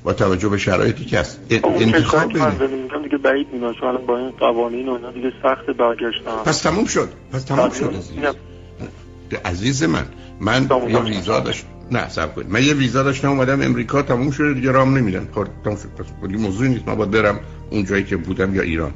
با 0.04 0.12
توجه 0.12 0.48
به 0.48 0.58
شرایطی 0.58 1.04
که 1.04 1.18
هست. 1.18 1.40
انتخاب 1.50 2.32
میگم 2.32 3.02
دیگه 3.02 3.18
بعید 3.18 3.46
می‌دونم 3.52 3.74
چون 3.80 4.06
با 4.06 4.18
این 4.18 4.30
قوانین 4.30 4.88
و 4.88 4.92
اینا 4.92 5.10
دیگه 5.10 5.32
سخت 5.42 5.66
برگشتن. 5.66 6.42
پس 6.44 6.58
تموم 6.58 6.84
شد. 6.84 7.08
پس 7.32 7.44
تموم 7.44 7.70
شد 7.70 7.94
عزیز 9.36 9.82
من. 9.82 10.04
من 10.40 10.68
یه 10.88 10.98
ویزا 10.98 11.40
داشت 11.40 11.64
نه 11.90 12.08
سب 12.08 12.34
کنید. 12.34 12.50
من 12.50 12.64
یه 12.64 12.74
ویزا 12.74 13.02
داشتم 13.02 13.28
اومدم 13.28 13.62
امریکا 13.62 14.02
تموم 14.02 14.30
شده 14.30 14.54
دیگه 14.54 14.70
رام 14.70 14.98
نمیدن. 14.98 15.24
کار 15.24 15.48
تموم 15.64 15.76
شد. 15.76 15.88
پس 15.88 16.06
کلی 16.22 16.36
موضوعی 16.36 16.68
نیست. 16.68 16.88
من 16.88 16.94
باید 16.94 17.10
برم 17.10 17.40
اون 17.70 17.84
جایی 17.84 18.04
که 18.04 18.16
بودم 18.16 18.54
یا 18.54 18.62
ایران. 18.62 18.92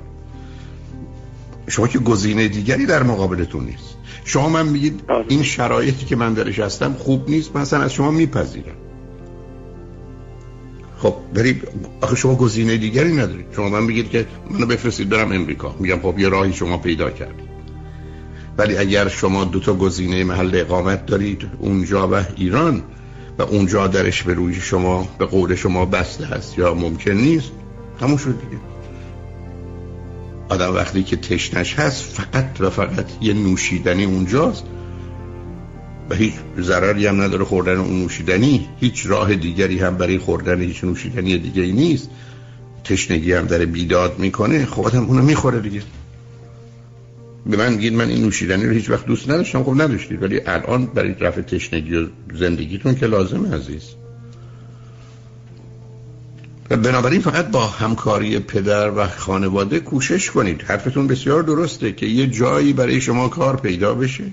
شما 1.68 1.88
که 1.88 1.98
گزینه 1.98 2.48
دیگری 2.48 2.86
در 2.86 3.02
مقابلتون 3.02 3.64
نیست. 3.64 3.96
شما 4.24 4.48
من 4.48 4.68
میگید 4.68 5.06
بله. 5.06 5.24
این 5.28 5.42
شرایطی 5.42 6.06
که 6.06 6.16
من 6.16 6.34
درش 6.34 6.58
هستم 6.58 6.92
خوب 6.92 7.30
نیست 7.30 7.56
مثلا 7.56 7.82
از 7.82 7.92
شما 7.92 8.10
میپذیرم. 8.10 8.76
خب 10.98 11.14
برید 11.34 11.68
آخه 12.00 12.16
شما 12.16 12.34
گزینه 12.34 12.76
دیگری 12.76 13.12
ندارید. 13.12 13.46
شما 13.56 13.68
من 13.68 13.82
میگید 13.82 14.10
که 14.10 14.26
منو 14.50 14.66
بفرستید 14.66 15.08
برم 15.08 15.32
امریکا. 15.32 15.74
میگم 15.78 15.98
خب 15.98 16.18
یه 16.18 16.28
راهی 16.28 16.52
شما 16.52 16.78
پیدا 16.78 17.10
کردید. 17.10 17.57
ولی 18.58 18.76
اگر 18.76 19.08
شما 19.08 19.44
دو 19.44 19.60
تا 19.60 19.74
گزینه 19.74 20.24
محل 20.24 20.50
اقامت 20.54 21.06
دارید 21.06 21.50
اونجا 21.58 22.08
و 22.08 22.14
ایران 22.36 22.82
و 23.38 23.42
اونجا 23.42 23.86
درش 23.86 24.22
به 24.22 24.34
روی 24.34 24.54
شما 24.54 25.08
به 25.18 25.26
قول 25.26 25.54
شما 25.54 25.84
بسته 25.84 26.26
هست 26.26 26.58
یا 26.58 26.74
ممکن 26.74 27.10
نیست 27.10 27.50
همون 28.00 28.16
شد 28.16 28.40
دیگه. 28.40 28.62
آدم 30.48 30.74
وقتی 30.74 31.02
که 31.02 31.16
تشنش 31.16 31.74
هست 31.74 32.02
فقط 32.02 32.60
و 32.60 32.70
فقط 32.70 33.06
یه 33.20 33.34
نوشیدنی 33.34 34.04
اونجاست. 34.04 34.64
و 36.10 36.14
هیچ 36.14 36.34
ضرری 36.60 37.06
هم 37.06 37.22
نداره 37.22 37.44
خوردن 37.44 37.76
اون 37.76 38.02
نوشیدنی. 38.02 38.68
هیچ 38.80 39.06
راه 39.06 39.34
دیگری 39.34 39.78
هم 39.78 39.96
برای 39.96 40.18
خوردن 40.18 40.60
هیچ 40.60 40.84
نوشیدنی 40.84 41.38
دیگه 41.38 41.62
ای 41.62 41.72
نیست. 41.72 42.10
تشنگی 42.84 43.32
هم 43.32 43.46
داره 43.46 43.66
بیداد 43.66 44.18
می‌کنه. 44.18 44.66
خب 44.66 44.82
آدم 44.82 45.04
اونو 45.04 45.22
می‌خوره 45.22 45.60
دیگه. 45.60 45.82
به 47.46 47.56
من 47.56 47.72
میگید 47.72 47.92
من 47.92 48.08
این 48.08 48.22
نوشیدنی 48.22 48.64
رو 48.66 48.72
هیچ 48.72 48.90
وقت 48.90 49.06
دوست 49.06 49.30
نداشتم. 49.30 49.64
خب 49.64 49.82
نداشتید. 49.82 50.22
ولی 50.22 50.40
الان 50.46 50.86
برای 50.86 51.14
رفع 51.20 51.40
تشنگی 51.40 51.96
و 51.96 52.06
زندگیتون 52.34 52.94
که 52.94 53.06
لازمه 53.06 53.54
عزیز. 53.54 53.82
بنابراین 56.68 57.20
فقط 57.20 57.50
با 57.50 57.66
همکاری 57.66 58.38
پدر 58.38 58.90
و 58.90 59.06
خانواده 59.06 59.80
کوشش 59.80 60.30
کنید. 60.30 60.62
حرفتون 60.62 61.06
بسیار 61.06 61.42
درسته 61.42 61.92
که 61.92 62.06
یه 62.06 62.26
جایی 62.26 62.72
برای 62.72 63.00
شما 63.00 63.28
کار 63.28 63.56
پیدا 63.56 63.94
بشه 63.94 64.24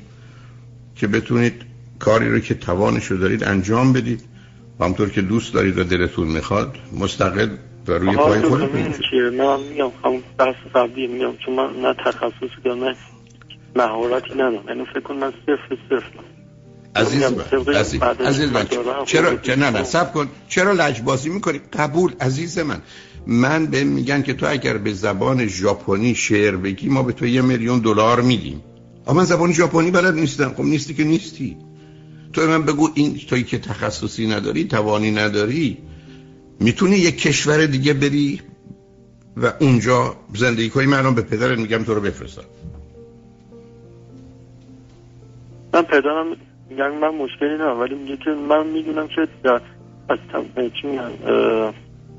که 0.96 1.08
بتونید 1.08 1.54
کاری 2.00 2.30
رو 2.30 2.40
که 2.40 2.54
توانش 2.54 3.06
رو 3.06 3.18
دارید 3.18 3.44
انجام 3.44 3.94
بدید. 3.94 4.22
و 4.80 4.86
همطور 4.86 5.10
که 5.10 5.22
دوست 5.22 5.54
دارید 5.54 5.78
و 5.78 5.84
دلتون 5.84 6.28
می‌خواد 6.28 6.78
مستقل 7.00 7.50
و 7.88 7.92
روی 7.92 8.16
پای 8.16 8.42
خودتون 8.42 8.80
من 9.38 9.60
میگم 9.60 9.92
همون 10.04 10.24
بحث 10.38 10.56
قبلی 10.76 11.08
میگم 11.08 11.38
چون 11.46 11.56
من 11.56 11.82
نه 11.82 11.94
تخصصی 12.06 12.62
دارم 12.64 12.84
نه 12.84 12.96
مهارتی 13.76 14.34
ندارم. 14.34 14.64
یعنی 14.68 14.86
فکر 14.86 15.00
کنم 15.00 15.18
من 15.18 15.32
صفر 15.32 15.78
صفر 15.90 16.20
عزیز 16.96 17.24
من 17.24 17.76
عزیز, 17.76 18.02
عزیز 18.02 18.52
من 18.52 18.66
چرا 19.06 19.36
چرا 19.36 19.56
نه 19.56 19.70
نه 19.70 19.84
سب 19.84 20.14
کن. 20.14 20.28
چرا 20.50 20.72
لجبازی 20.72 21.30
می‌کنی؟ 21.30 21.62
قبول 21.74 22.14
عزیز 22.22 22.60
من. 22.60 22.82
من 23.28 23.66
به 23.66 23.84
میگن 23.84 24.22
که 24.22 24.34
تو 24.34 24.46
اگر 24.50 24.78
به 24.78 24.94
زبان 24.94 25.48
ژاپنی 25.48 26.16
شعر 26.16 26.56
بگی 26.56 26.90
ما 26.90 27.04
به 27.04 27.14
تو 27.14 27.26
یه 27.26 27.42
میلیون 27.42 27.80
دلار 27.80 28.22
میدیم. 28.22 28.64
اما 29.08 29.18
من 29.18 29.26
زبان 29.26 29.54
ژاپنی 29.54 29.92
بلد 29.92 30.14
نیستم. 30.14 30.54
خب 30.58 30.64
نیستی 30.64 30.94
که 30.94 31.04
نیستی. 31.04 31.58
تو 32.34 32.42
من 32.42 32.64
بگو 32.66 32.90
این 32.94 33.18
توی 33.30 33.44
که 33.44 33.58
تخصصی 33.60 34.28
نداری 34.28 34.64
توانی 34.64 35.12
نداری. 35.12 35.78
می‌تونی 36.60 36.96
یک 36.96 37.22
کشور 37.22 37.66
دیگه 37.66 37.94
بری 37.94 38.42
و 39.38 39.54
اونجا 39.60 40.16
زندگی 40.36 40.70
کنی 40.70 40.86
من 40.86 41.16
به 41.16 41.22
پدرت 41.22 41.60
میگم 41.60 41.84
تو 41.84 41.94
رو 41.94 42.02
بفرستم 42.02 42.44
من 45.74 45.82
پدرم 45.82 46.26
میگن 46.70 46.88
من 46.88 47.10
مشکلی 47.10 47.54
ندارم 47.54 47.80
ولی 47.80 47.96
میگه 47.96 48.18
که 48.18 48.30
من 48.30 48.68
می‌دونم 48.68 49.08
که 49.08 49.28
در 49.44 49.62
از 50.10 50.20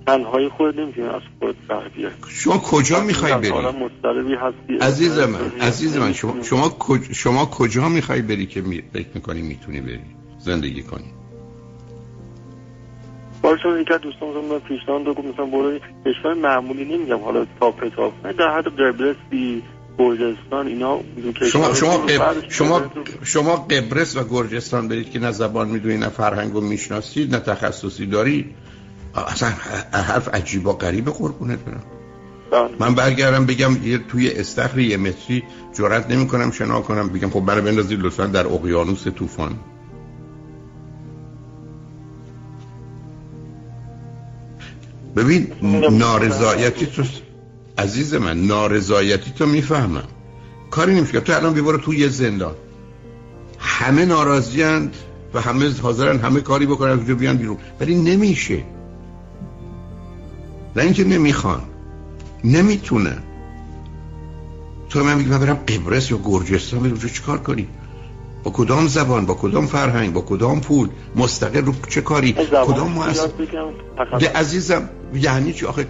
تنهایی 0.06 0.48
خود 0.48 0.80
نمی‌تونی 0.80 1.06
از 1.06 1.22
خود 1.38 1.56
بر 1.68 1.90
شما 2.28 2.58
کجا 2.58 3.00
می‌خوای 3.00 3.34
بری؟ 3.34 3.50
عزیز 4.80 5.18
من 5.18 5.60
عزیز 5.60 5.96
من 5.96 6.12
شما 6.12 6.42
شما. 6.42 6.72
شما 7.12 7.46
کجا 7.46 7.88
می‌خوای 7.88 8.22
بری 8.22 8.46
که. 8.46 8.62
فکر 8.92 9.08
می‌کنی 9.14 9.42
می‌تونی 9.42 9.80
بری 9.80 10.00
زندگی 10.38 10.82
کنی 10.82 11.12
بارشون 13.46 13.80
یکی 13.80 13.94
از 13.94 14.00
دوستان 14.00 14.28
مثلا 14.28 14.58
پیشنهاد 14.58 15.04
دو 15.04 15.10
مثلا 15.10 15.46
برو 15.46 15.78
کشور 16.06 16.34
معمولی 16.34 16.84
نمیگم 16.84 17.18
حالا 17.18 17.46
تاپ 17.60 17.88
تاپ 17.96 18.26
نه 18.26 18.32
در 18.32 18.58
حد 18.58 18.66
قبرسی 18.68 19.62
گرجستان 19.98 20.66
اینا 20.66 21.00
شما 21.52 21.74
شما 21.74 21.96
قب... 21.96 22.48
شما 22.48 22.82
شما 23.24 23.56
قبرس 23.56 24.16
و 24.16 24.24
گرجستان 24.30 24.88
برید 24.88 25.10
که 25.10 25.18
نه 25.18 25.30
زبان 25.30 25.68
می‌دونی 25.68 25.96
نه 25.96 26.08
فرهنگ 26.08 26.56
و 26.56 26.60
می‌شناسید 26.60 27.34
نه 27.34 27.40
تخصصی 27.40 28.06
داری. 28.06 28.54
اصلا 29.14 29.48
حرف 29.92 30.34
عجیب 30.34 30.66
و 30.66 30.72
غریب 30.72 31.04
قربونت 31.04 31.58
برم. 31.58 31.82
بله. 32.50 32.70
من 32.78 32.94
برگردم 32.94 33.46
بگم 33.46 33.76
یه 33.84 33.98
توی 33.98 34.30
استخر 34.30 34.78
یه 34.78 34.96
متری 34.96 35.42
جرات 35.74 36.10
نمی 36.10 36.26
کنم 36.26 36.50
شنا 36.50 36.80
کنم 36.80 37.08
بگم 37.08 37.30
خب 37.30 37.40
برای 37.40 37.60
بندازید 37.60 38.00
لطفا 38.00 38.26
در 38.26 38.46
اقیانوس 38.46 39.08
طوفان. 39.08 39.58
ببین 45.16 45.52
نارضایتی 45.90 46.86
تو 46.86 47.02
عزیز 47.78 48.14
من 48.14 48.46
نارضایتی 48.46 49.30
تو 49.30 49.46
می‌فهمم. 49.46 50.02
کاری 50.70 50.94
نمیشه 50.94 51.20
تو 51.20 51.32
الان 51.32 51.54
بیباره 51.54 51.78
تو 51.78 51.94
یه 51.94 52.08
زندان. 52.08 52.54
همه 53.58 54.04
ناراضی 54.04 54.62
و 55.34 55.40
همه 55.40 55.80
حاضرن 55.80 56.18
همه 56.18 56.40
کاری 56.40 56.66
بکنن 56.66 56.90
اونجا 56.90 57.14
بیان 57.14 57.36
بیرون. 57.36 57.56
ولی 57.80 57.94
نمیشه. 57.94 58.62
نه 60.76 60.82
اینکه 60.82 61.04
نمی‌خوان 61.04 61.62
نمی‌تونن. 62.44 63.22
تو 64.88 65.04
من 65.04 65.14
میگم 65.14 65.38
برم 65.38 65.54
قبرس 65.54 66.10
یا 66.10 66.20
گرجستان 66.24 66.80
بریم 66.80 66.92
اونجا 66.92 67.08
چیکار 67.08 67.38
کنی؟ 67.38 67.68
با 68.44 68.50
کدام 68.50 68.86
زبان 68.86 69.26
با 69.26 69.34
کدام 69.34 69.66
فرهنگ 69.66 70.12
با 70.12 70.20
کدام 70.20 70.60
پول؟ 70.60 70.88
مستقل 71.16 71.64
رو 71.64 71.74
چه 71.88 72.00
کاری؟ 72.00 72.32
کدام 72.32 72.92
مؤسسه 72.92 74.28
عزیزم 74.34 74.88
یعنی 75.14 75.52
چی 75.52 75.66
آخه؟ 75.66 75.86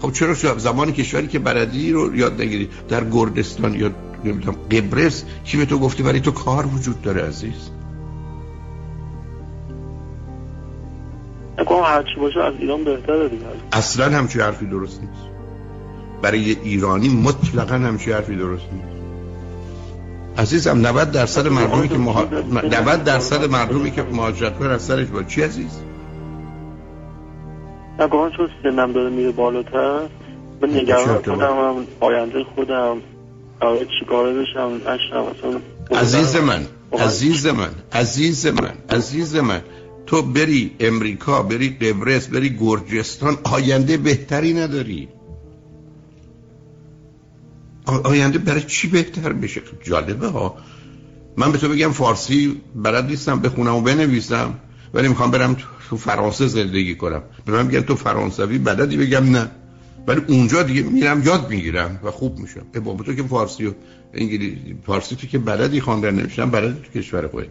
خب 0.00 0.12
چرا 0.12 0.34
زمان 0.58 0.92
کشوری 0.92 1.26
که 1.26 1.38
بردی 1.38 1.92
رو 1.92 2.16
یاد 2.16 2.42
نگیری؟ 2.42 2.68
در 2.88 3.04
گردستان 3.04 3.74
یا 3.74 3.90
نمی‌دونم 4.24 4.58
قبرس؟ 4.70 5.24
کی 5.44 5.56
به 5.56 5.66
تو 5.66 5.78
گفتی؟ 5.78 6.02
برای 6.02 6.20
تو 6.20 6.30
کار 6.30 6.66
وجود 6.66 7.02
داره 7.02 7.22
عزیز. 7.22 7.70
نکنم 11.58 11.82
هرچی 11.82 12.20
باشه 12.20 12.40
از 12.40 12.54
ایران 12.58 12.84
بهتره 12.84 13.28
دیگه. 13.28 13.44
اصلا 13.72 14.16
همچی 14.18 14.40
حرفی 14.40 14.66
درست 14.66 15.00
نیست. 15.00 15.22
برای 16.22 16.56
ایرانی 16.62 17.08
مطلقا 17.08 17.74
همچی 17.74 18.12
حرفی 18.12 18.36
درست 18.36 18.64
نیست. 18.72 18.98
عزیزم 20.38 20.86
90 20.86 21.10
درصد 21.10 21.46
مردمی 21.46 21.88
که 21.88 21.98
مها... 21.98 22.24
90 22.24 23.04
درصد 23.04 23.50
مردمی 23.50 23.90
که 23.90 24.02
مهاجرت 24.02 24.62
از 24.62 24.82
سرش 24.82 25.06
با 25.06 25.22
چی 25.22 25.42
عزیز؟ 25.42 25.87
نگاه 27.98 28.30
چون 28.36 28.48
سنم 28.62 28.92
داره 28.92 29.10
میره 29.10 29.30
بالاتر 29.30 30.00
من 30.62 30.70
نگران 30.70 31.22
خودم 31.22 31.86
آینده 32.00 32.44
خودم 32.54 32.96
قرار 33.60 33.86
چیکاره 34.00 34.34
بشم 34.34 34.80
نشم 34.86 35.24
اصلا 35.24 35.60
عزیز 36.00 36.36
من 36.36 36.66
عزیز 36.92 37.46
من 37.46 37.70
عزیز 37.92 38.46
من 38.46 38.72
عزیز 38.90 39.36
من 39.36 39.62
تو 40.06 40.22
بری 40.22 40.76
امریکا 40.80 41.42
بری 41.42 41.68
قبرس 41.68 42.26
بری 42.26 42.56
گرجستان 42.60 43.36
آینده 43.44 43.96
بهتری 43.96 44.54
نداری. 44.54 45.08
آینده 48.04 48.38
برای 48.38 48.62
چی 48.62 48.88
بهتر 48.88 49.32
بشه؟ 49.32 49.62
جالبه 49.84 50.26
ها. 50.26 50.56
من 51.36 51.52
به 51.52 51.58
تو 51.58 51.68
بگم 51.68 51.92
فارسی 51.92 52.60
بلد 52.74 53.04
نیستم 53.04 53.40
بخونم 53.40 53.74
و 53.74 53.80
بنویسم. 53.80 54.54
ولی 54.94 55.08
می‌خوام 55.08 55.30
برم 55.30 55.56
تو 55.90 55.96
فرانسه 55.96 56.46
زندگی 56.46 56.94
کنم. 56.94 57.22
به 57.44 57.52
من 57.52 57.66
میگن 57.66 57.80
تو 57.80 57.94
فرانسوی 57.94 58.58
بلدی؟ 58.58 58.96
بگم 58.96 59.30
نه. 59.30 59.50
ولی 60.06 60.20
اونجا 60.26 60.62
دیگه 60.62 60.82
میرم 60.82 61.22
یاد 61.22 61.50
می‌گیرم 61.50 62.00
و 62.04 62.10
خوب 62.10 62.38
میشم. 62.38 62.62
بابا 62.84 63.04
تو 63.04 63.14
که 63.14 63.22
فارسی 63.22 63.66
و 63.66 63.72
انگلیسی 64.14 64.76
فارسی 64.86 65.16
تو 65.16 65.26
که 65.26 65.38
بلدی 65.38 65.80
خواندن 65.80 66.14
نمیشم 66.14 66.50
بلدی 66.50 66.80
تو 66.80 67.00
کشور 67.00 67.28
خودت. 67.28 67.48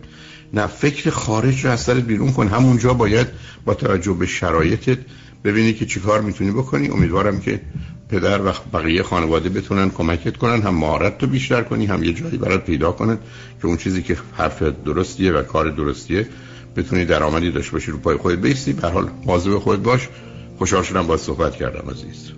نه 0.53 0.67
فکر 0.67 1.09
خارج 1.09 1.65
رو 1.65 1.71
از 1.71 1.79
سرت 1.81 2.03
بیرون 2.03 2.31
کن. 2.31 2.47
همونجا 2.47 2.93
باید 2.93 3.27
با 3.65 3.73
توجه 3.73 4.13
به 4.13 4.25
شرایطت 4.25 4.97
ببینی 5.43 5.73
که 5.73 5.85
چیکار 5.85 6.21
می‌تونی 6.21 6.51
بکنی. 6.51 6.89
امیدوارم 6.89 7.39
که 7.39 7.61
پدر 8.09 8.41
و 8.41 8.53
بقیه 8.73 9.03
خانواده 9.03 9.49
بتونن 9.49 9.89
کمکت 9.89 10.37
کنن 10.37 10.61
هم 10.61 10.75
مهارت 10.75 11.17
تو 11.17 11.27
بیشتر 11.27 11.61
کنی 11.61 11.85
هم 11.85 12.03
یه 12.03 12.13
جایی 12.13 12.37
برات 12.37 12.65
پیدا 12.65 12.91
کنن 12.91 13.17
که 13.61 13.67
اون 13.67 13.77
چیزی 13.77 14.03
که 14.03 14.17
حرف 14.37 14.63
درستیه 14.63 15.31
و 15.31 15.43
کار 15.43 15.69
درستیه 15.69 16.27
بتونی 16.77 17.05
درآمدی 17.05 17.51
داشته 17.51 17.71
باشی 17.71 17.91
رو 17.91 17.97
پای 17.97 18.17
خودت 18.17 18.39
بیستی 18.39 18.73
به 18.73 18.87
حال 18.87 19.09
مواظب 19.25 19.57
خودت 19.57 19.81
باش. 19.81 20.09
خوشحال 20.57 20.83
شدم 20.83 21.07
با 21.07 21.17
صحبت 21.17 21.55
کردم 21.55 21.89
عزیز. 21.89 22.31